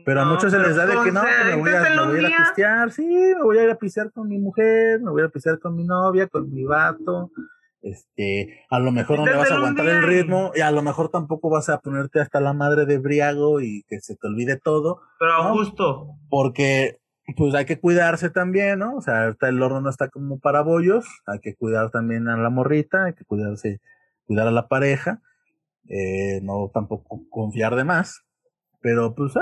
[0.05, 2.21] pero a muchos se les da de que no, me voy, a, me voy a
[2.21, 2.91] ir a pistear.
[2.91, 5.77] Sí, me voy a ir a pistear con mi mujer, me voy a pistear con
[5.77, 7.31] mi novia, con mi vato
[7.83, 11.11] este, a lo mejor no le vas a aguantar el ritmo y a lo mejor
[11.11, 15.01] tampoco vas a ponerte hasta la madre de briago y que se te olvide todo.
[15.19, 16.17] Pero justo.
[16.29, 16.99] Porque
[17.37, 18.97] pues hay que cuidarse también, ¿no?
[18.97, 22.37] O sea, ahorita el horno no está como para bollos, hay que cuidar también a
[22.37, 23.81] la morrita, hay que cuidarse,
[24.25, 25.21] cuidar a la pareja,
[25.89, 28.23] eh, no tampoco confiar de más,
[28.81, 29.41] pero pues, eh,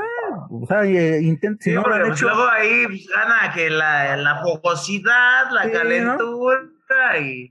[0.50, 5.50] o sea, eh, intenta, si no pues, luego ahí pues, gana que la, la fogosidad,
[5.50, 7.50] la calentura y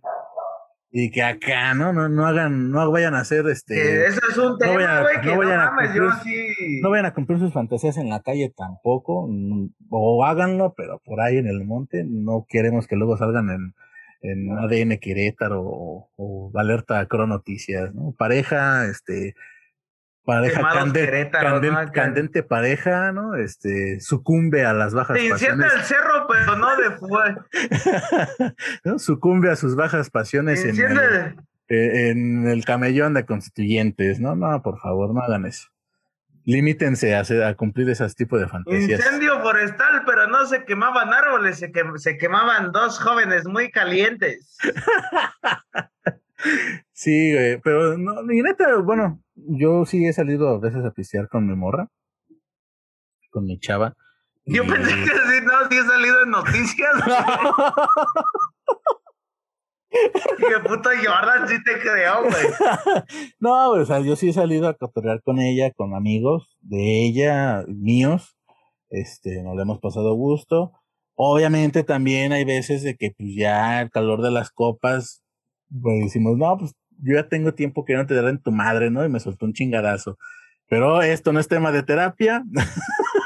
[0.97, 4.57] y que acá no no no hagan no vayan a hacer este eso es un
[4.57, 6.79] tema no vayan, que no, vayan a cumplir, sí.
[6.81, 11.19] no vayan a cumplir sus fantasías en la calle tampoco mm, o háganlo pero por
[11.19, 13.75] ahí en el monte no queremos que luego salgan en
[14.21, 19.35] en ADN Querétaro o, o Alerta Cro Noticias no pareja este
[20.25, 20.61] pareja
[21.93, 23.35] candente, pareja, ¿no?
[23.35, 25.41] Este, sucumbe a las bajas pasiones.
[25.41, 25.73] pasiones.
[25.73, 27.45] el cerro, pero no de fuego.
[28.83, 28.99] ¿No?
[28.99, 30.97] Sucumbe a sus bajas pasiones en el,
[31.69, 34.35] eh, en el, camellón de constituyentes, ¿no?
[34.35, 35.69] No, por favor, no hagan eso.
[36.45, 38.99] Limítense a, a cumplir ese tipo de fantasías.
[38.99, 44.57] Incendio forestal, pero no se quemaban árboles, se, se quemaban dos jóvenes muy calientes.
[46.93, 51.27] Sí, güey, pero no, y neta, bueno, yo sí he salido a veces a pistear
[51.27, 51.87] con mi morra,
[53.31, 53.95] con mi chava.
[54.45, 56.93] Yo pensé que sí, no, sí he salido en noticias.
[59.89, 62.45] Qué puto Jordan, sí te creo, güey.
[63.39, 67.63] no, o sea, yo sí he salido a cotorrear con ella, con amigos de ella,
[67.67, 68.35] míos.
[68.89, 70.73] Este, nos le hemos pasado gusto.
[71.15, 75.23] Obviamente también hay veces de que pues ya el calor de las copas
[75.69, 79.05] pues decimos, no, pues yo ya tengo tiempo que no te en tu madre, ¿no?
[79.05, 80.17] Y me soltó un chingadazo.
[80.67, 82.43] Pero esto no es tema de terapia.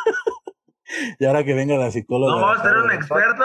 [1.20, 2.34] y ahora que venga la psicóloga.
[2.34, 3.44] No, vamos a tener un experto.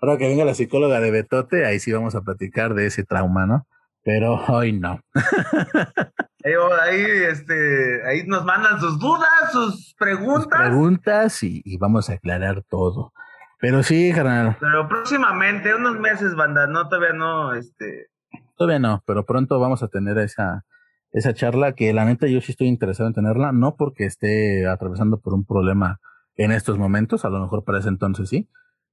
[0.00, 3.46] Ahora que venga la psicóloga de Betote, ahí sí vamos a platicar de ese trauma,
[3.46, 3.66] ¿no?
[4.02, 5.00] Pero hoy no.
[6.82, 10.60] ahí, este, ahí nos mandan sus dudas, sus preguntas.
[10.60, 13.12] preguntas y, y, vamos a aclarar todo.
[13.58, 14.56] Pero sí, carnal.
[14.58, 18.10] Pero próximamente, unos meses, banda, no, todavía no, este,
[18.60, 20.66] Todavía no, pero pronto vamos a tener esa,
[21.12, 25.18] esa charla que la neta yo sí estoy interesado en tenerla, no porque esté atravesando
[25.18, 25.98] por un problema
[26.40, 28.48] en estos momentos, a lo mejor para ese entonces sí,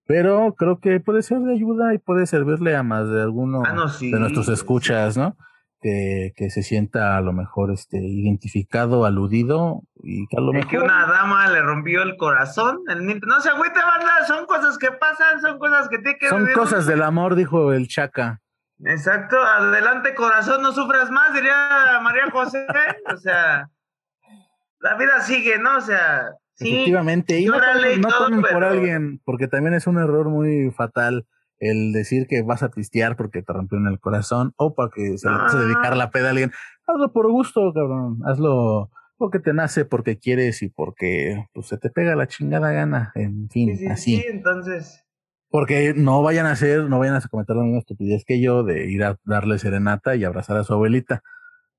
[0.06, 3.74] pero creo que puede ser de ayuda y puede servirle a más de alguno ah,
[4.00, 5.38] de nuestros escuchas, ¿no?
[5.80, 10.70] Que, que, se sienta a lo mejor este identificado, aludido y que a lo mejor...
[10.72, 13.06] que una dama le rompió el corazón, el...
[13.06, 16.88] no se agüite, banda, son cosas que pasan, son cosas que tiene que Son cosas
[16.88, 18.42] del amor, dijo el Chaca.
[18.86, 22.66] Exacto, adelante corazón, no sufras más, diría María José.
[23.14, 23.70] o sea,
[24.80, 25.78] la vida sigue, ¿no?
[25.78, 26.74] O sea, sí.
[26.74, 27.60] Efectivamente, y no,
[28.10, 31.26] tomen, por alguien, porque también es un error muy fatal
[31.60, 35.18] el decir que vas a pistear porque te rompió en el corazón o para que
[35.18, 36.52] se le vas a dedicar la peda a alguien.
[36.86, 38.20] Hazlo por gusto, cabrón.
[38.26, 43.12] Hazlo porque te nace, porque quieres y porque pues, se te pega la chingada gana.
[43.16, 44.18] En fin, así.
[44.18, 45.04] Sí, entonces.
[45.50, 48.92] Porque no vayan a hacer, no vayan a cometer la misma estupidez que yo de
[48.92, 51.24] ir a darle serenata y abrazar a su abuelita.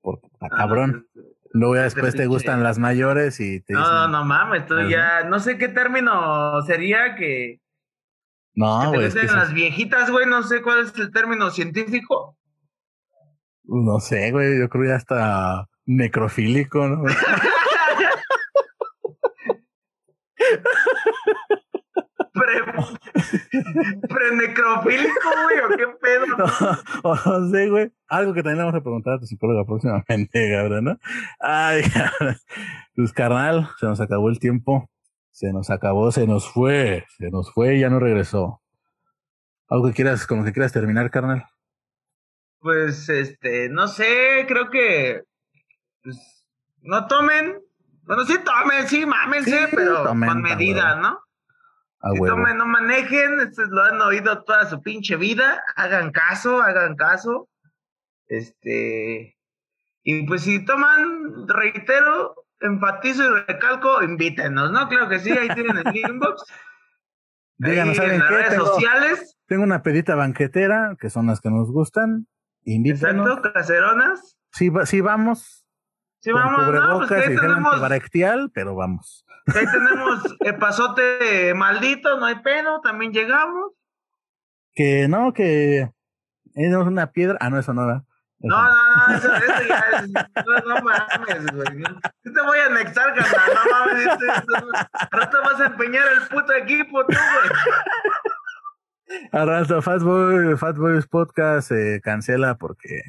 [0.01, 1.07] Porque ah, cabrón.
[1.53, 5.25] Luego ya después te gustan las mayores y te No, no, no mames, tú ya,
[5.25, 7.61] no sé qué término sería que.
[8.55, 9.13] No, güey.
[9.13, 12.37] Que las viejitas, güey, no sé cuál es el término científico.
[13.65, 17.05] No sé, güey, yo creo ya hasta necrofílico, ¿no?
[24.09, 25.59] ¿Pre-necrofílico, güey?
[25.64, 26.26] ¿O qué pedo?
[27.05, 27.93] No, no sé, güey.
[28.09, 30.99] Algo que también le vamos a preguntar a tu psicóloga próximamente, cabrón, ¿no?
[31.41, 31.83] Ay,
[32.95, 34.91] Pues, carnal, se nos acabó el tiempo.
[35.31, 37.07] Se nos acabó, se nos fue.
[37.16, 38.62] Se nos fue y ya no regresó.
[39.68, 41.45] ¿Algo que quieras, como que quieras terminar, carnal?
[42.61, 45.22] Pues, este, no sé, creo que.
[46.03, 46.47] Pues,
[46.81, 47.61] no tomen.
[48.03, 51.20] Bueno, sí tomen, sí, mámense, pero con medida, ¿no?
[52.13, 56.95] Si tomen, no manejen, esto lo han oído toda su pinche vida, hagan caso, hagan
[56.97, 57.49] caso.
[58.27, 59.37] Este,
[60.03, 64.89] y pues si toman, reitero, enfatizo y recalco, invítenos, ¿no?
[64.89, 66.45] Claro que sí, ahí tienen el inbox.
[67.59, 69.37] Díganos, ¿saben en las redes sociales.
[69.47, 72.29] Tengo una pedita banquetera, que son las que nos gustan.
[72.65, 73.27] Invítenos.
[73.27, 74.39] Exacto, caseronas.
[74.53, 75.58] Sí, sí vamos.
[76.29, 77.24] Sí, vamos, cubrebocas no, pues
[78.11, 78.51] tenemos...
[78.53, 79.24] pero vamos.
[79.47, 83.72] Ahí tenemos el pasote maldito, no hay pelo, también llegamos.
[84.74, 85.91] Que no, que
[86.53, 87.39] tenemos una piedra.
[87.41, 88.05] Ah, no, eso no da.
[88.41, 90.11] No, no, no, eso, eso ya es.
[90.66, 91.83] No, mames, güey.
[92.24, 93.51] Yo te voy a anexar, carnal.
[93.55, 94.07] No mames.
[95.11, 97.49] Ahora te vas a empeñar el puto equipo, tú, güey.
[99.33, 103.01] Al rato, Fat, Boy, Fat Boys Podcast se cancela porque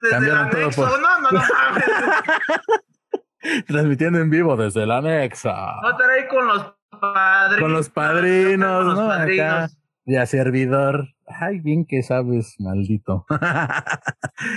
[0.00, 0.70] desde cambiaron todo.
[0.70, 1.00] Por...
[1.00, 1.84] No, no, no mames.
[3.66, 5.48] Transmitiendo en vivo desde el anexo.
[5.50, 7.60] No estar ahí con los padrinos.
[7.60, 9.08] Con los padrinos, con los ¿no?
[9.08, 9.46] Padrinos.
[9.46, 9.68] Acá,
[10.04, 11.08] ya servidor.
[11.26, 13.26] Ay, bien que sabes, maldito.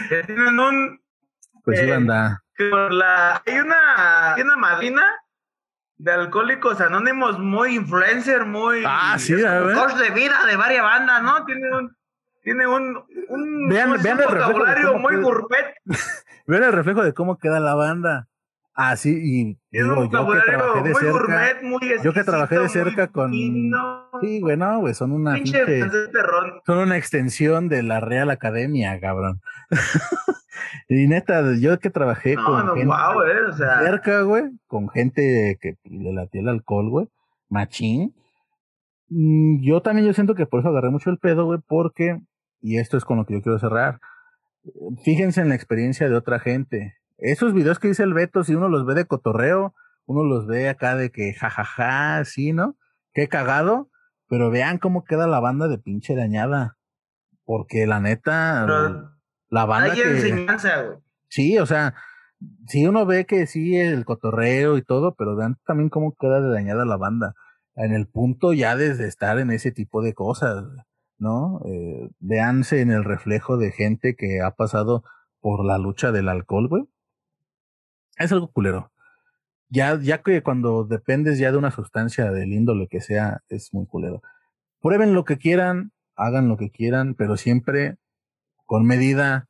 [0.09, 1.01] que tienen un.
[1.63, 2.43] Pues sí, anda.
[2.57, 5.03] Eh, por la, hay una, hay una madrina
[5.97, 8.83] de Alcohólicos Anónimos muy influencer, muy.
[8.85, 9.75] Ah, sí, a ver.
[9.75, 11.45] de vida de varias bandas, ¿no?
[11.45, 11.98] Tiene un.
[12.41, 15.75] Tiene un, un, vean, un, vean el vocabulario muy gourmet.
[16.47, 18.29] vean el reflejo de cómo queda la banda.
[18.81, 23.07] Ah, sí, y digo, yo que trabajé de cerca, gourmet, yo que trabajé de cerca
[23.07, 25.81] con, sí, güey, no, güey, son una pinche,
[26.65, 29.41] son una extensión de la Real Academia, cabrón.
[30.87, 33.79] y neta, yo que trabajé con no, gente wow, eh, o sea...
[33.81, 37.07] cerca, güey, con gente que le latía el alcohol, güey,
[37.49, 38.15] machín.
[39.09, 42.19] Mm, yo también yo siento que por eso agarré mucho el pedo, güey, porque,
[42.61, 43.99] y esto es con lo que yo quiero cerrar,
[45.03, 48.69] fíjense en la experiencia de otra gente esos videos que dice el Beto, si uno
[48.69, 52.77] los ve de cotorreo, uno los ve acá de que jajaja, sí, ¿no?
[53.13, 53.89] Qué cagado,
[54.27, 56.77] pero vean cómo queda la banda de pinche dañada.
[57.43, 58.65] Porque la neta,
[59.49, 59.93] la banda.
[59.93, 60.97] Hay enseñanza, güey.
[61.27, 61.95] Sí, o sea,
[62.67, 66.53] sí uno ve que sí el cotorreo y todo, pero vean también cómo queda de
[66.53, 67.33] dañada la banda.
[67.79, 70.65] En el punto ya desde estar en ese tipo de cosas,
[71.17, 71.61] ¿no?
[71.65, 75.03] Eh, véanse en el reflejo de gente que ha pasado
[75.39, 76.87] por la lucha del alcohol, güey
[78.19, 78.91] es algo culero.
[79.69, 83.85] Ya, ya que cuando dependes ya de una sustancia del índole que sea, es muy
[83.87, 84.21] culero.
[84.81, 87.97] Prueben lo que quieran, hagan lo que quieran, pero siempre
[88.65, 89.47] con medida,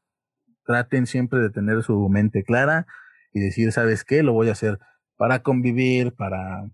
[0.66, 2.86] traten siempre de tener su mente clara
[3.34, 4.24] y decir, ¿sabes qué?
[4.24, 4.80] Lo voy a hacer
[5.18, 6.70] para convivir, para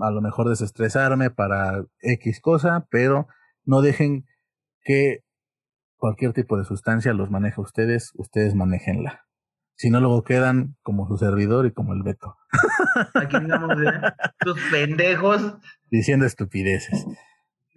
[0.00, 3.28] a lo mejor desestresarme, para X cosa, pero
[3.64, 4.24] no dejen
[4.82, 5.20] que
[5.96, 9.26] cualquier tipo de sustancia los maneje ustedes, ustedes manejenla.
[9.74, 12.34] Si no, luego quedan como su servidor y como el Beto.
[13.14, 13.92] Aquí andamos de
[14.38, 15.58] tus pendejos.
[15.90, 17.04] Diciendo estupideces.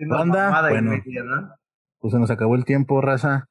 [0.08, 0.94] Banda, bueno,
[2.00, 3.48] pues se nos acabó el tiempo, raza.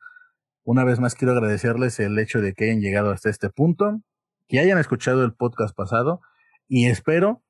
[0.64, 4.00] Una vez más quiero agradecerles el hecho de que hayan llegado hasta este punto,
[4.48, 6.20] que hayan escuchado el podcast pasado
[6.66, 7.42] y espero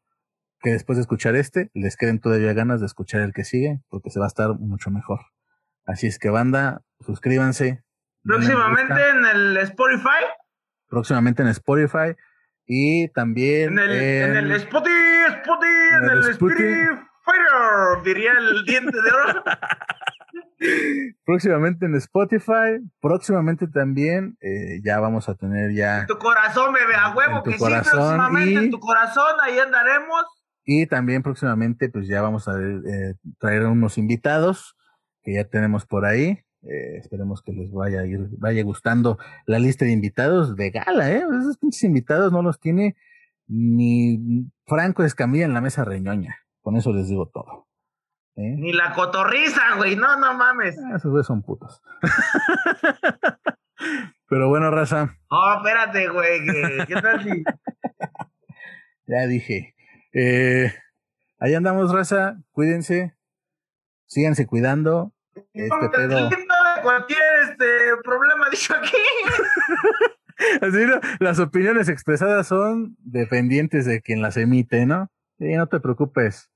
[0.61, 4.11] que después de escuchar este les queden todavía ganas de escuchar el que sigue, porque
[4.11, 5.21] se va a estar mucho mejor.
[5.87, 7.83] Así es que banda, suscríbanse.
[8.23, 10.25] Próximamente en el Spotify
[10.89, 12.17] próximamente en Spotify
[12.67, 14.93] y también en el, en, el Spotify,
[15.29, 16.35] Spotify, en, el,
[17.25, 19.45] Fighter, diría el diente de oro.
[21.25, 26.01] próximamente en Spotify, próximamente también eh, ya vamos a tener ya.
[26.01, 30.25] En tu corazón, bebé, a huevo que sí, próximamente en tu corazón, ahí andaremos.
[30.71, 34.77] Y también próximamente, pues ya vamos a eh, traer unos invitados
[35.23, 36.45] que ya tenemos por ahí.
[36.61, 39.17] Eh, esperemos que les vaya a ir, vaya gustando
[39.47, 41.25] la lista de invitados de gala, ¿eh?
[41.41, 42.97] Esos pinches invitados no los tiene
[43.47, 46.37] ni Franco Escamilla en la mesa reñoña.
[46.61, 47.67] Con eso les digo todo.
[48.37, 48.55] ¿eh?
[48.59, 49.97] Ni la cotorriza, güey.
[49.97, 50.79] No, no mames.
[50.85, 51.81] Ah, esos güeyes son putos.
[54.29, 55.17] Pero bueno, raza.
[55.31, 56.41] Oh, espérate, güey.
[56.87, 57.43] ¿Qué tal si?
[59.07, 59.75] ya dije.
[60.21, 60.75] Eh,
[61.39, 62.39] ahí andamos, raza.
[62.51, 63.15] Cuídense.
[64.07, 65.13] Síganse cuidando.
[65.55, 66.29] Este pedo
[66.83, 68.97] cualquier este problema dicho aquí.
[70.63, 75.11] Así no, las opiniones expresadas son dependientes de quien las emite, ¿no?
[75.39, 76.51] Sí, no te preocupes.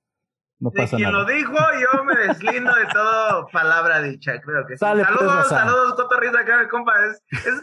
[0.60, 4.76] No pasa de quien lo dijo, yo me deslindo de todo palabra dicha, creo que
[4.76, 4.84] sí.
[4.84, 6.92] Pues, saludos, saludos, cotorrisa acá, compa.
[7.06, 7.62] Es, es...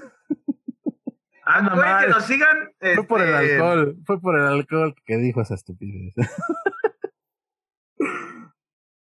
[1.52, 2.70] Ah, que nos sigan.
[2.80, 6.14] Fue por el este, alcohol, fue por el alcohol que dijo esa estupidez.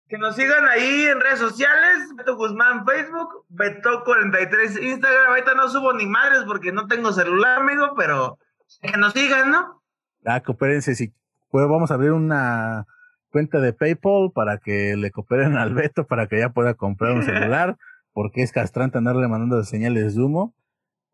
[0.08, 5.28] Que nos sigan ahí en redes sociales, Beto Guzmán Facebook, Beto43 Instagram.
[5.28, 8.36] Ahorita no subo ni madres porque no tengo celular, amigo, pero
[8.82, 9.80] que nos sigan, ¿no?
[10.24, 11.14] Ah, coopérense, si
[11.52, 12.86] pues vamos a abrir una
[13.30, 17.22] cuenta de PayPal para que le cooperen al Beto para que ya pueda comprar un
[17.22, 17.76] celular,
[18.12, 20.56] porque es castrante andarle mandando señales de humo.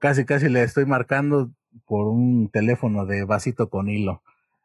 [0.07, 1.50] Casi, casi le estoy marcando
[1.84, 4.22] por un teléfono de vasito con hilo.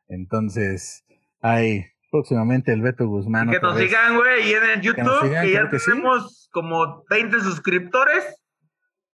[0.07, 1.03] Entonces,
[1.41, 3.49] ahí, próximamente el Beto Guzmán.
[3.49, 8.39] que nos sigan, güey, y en el YouTube, que, ya tenemos como 20 suscriptores.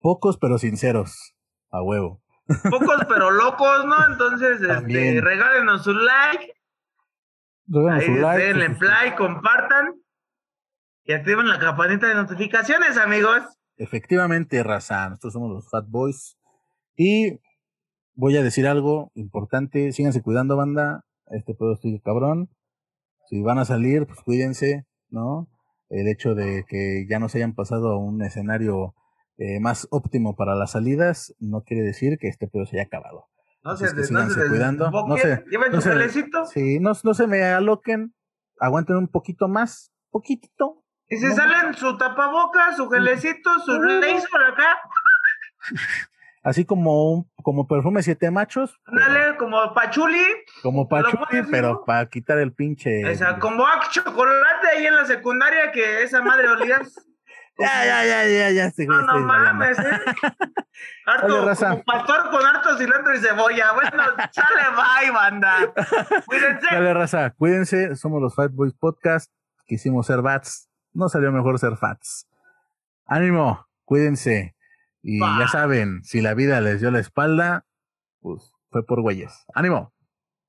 [0.01, 1.34] Pocos, pero sinceros.
[1.71, 2.21] A huevo.
[2.69, 3.95] pocos pero locos, ¿no?
[4.11, 6.51] Entonces, este, regálenos su like.
[7.67, 8.43] Regálenos su like.
[8.43, 9.93] Denle play, compartan
[11.05, 13.57] y activen la campanita de notificaciones, amigos.
[13.78, 16.38] Efectivamente, raza, nosotros somos los Fat Boys.
[16.95, 17.39] Y
[18.15, 21.05] voy a decir algo importante, síganse cuidando, banda.
[21.28, 22.49] Este pedo estoy cabrón.
[23.30, 25.47] Si van a salir, pues cuídense, ¿no?
[25.89, 28.95] El hecho de que ya no se hayan pasado a un escenario
[29.38, 33.25] eh, más óptimo para las salidas no quiere decir que este pedo se haya acabado.
[33.63, 34.89] No se, no se cuidando.
[34.89, 35.89] No se, ¿Lleven no su
[36.53, 38.15] Sí, no, no se me aloquen.
[38.59, 39.91] Aguanten un poquito más.
[40.09, 43.78] Poquito, y se salen su tapabocas, su gelecito, su
[44.32, 44.78] por acá.
[46.43, 48.80] Así como un, como perfume siete machos.
[48.88, 50.24] Dale, como pachuli.
[50.64, 53.10] Como pachuli, pero para quitar el pinche.
[53.10, 56.80] O sea, como chocolate ahí en la secundaria que esa madre olía.
[57.60, 58.86] ya, ya, ya, ya, ya.
[58.86, 59.84] no, no mames, eh.
[61.05, 63.72] Harto, como pastor con harto cilantro y cebolla.
[63.74, 65.74] Bueno, sale bye, banda.
[66.26, 66.68] Cuídense.
[66.70, 67.95] Dale, raza, cuídense.
[67.95, 69.32] Somos los Five Boys Podcast.
[69.66, 70.66] Quisimos ser bats
[70.98, 72.28] no salió mejor ser fats.
[73.06, 74.56] Ánimo, cuídense.
[75.04, 77.66] Y ya saben, si la vida les dio la espalda,
[78.20, 79.45] pues fue por güeyes.
[79.54, 79.93] Ánimo.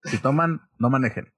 [0.05, 1.33] Si toman, no manejen.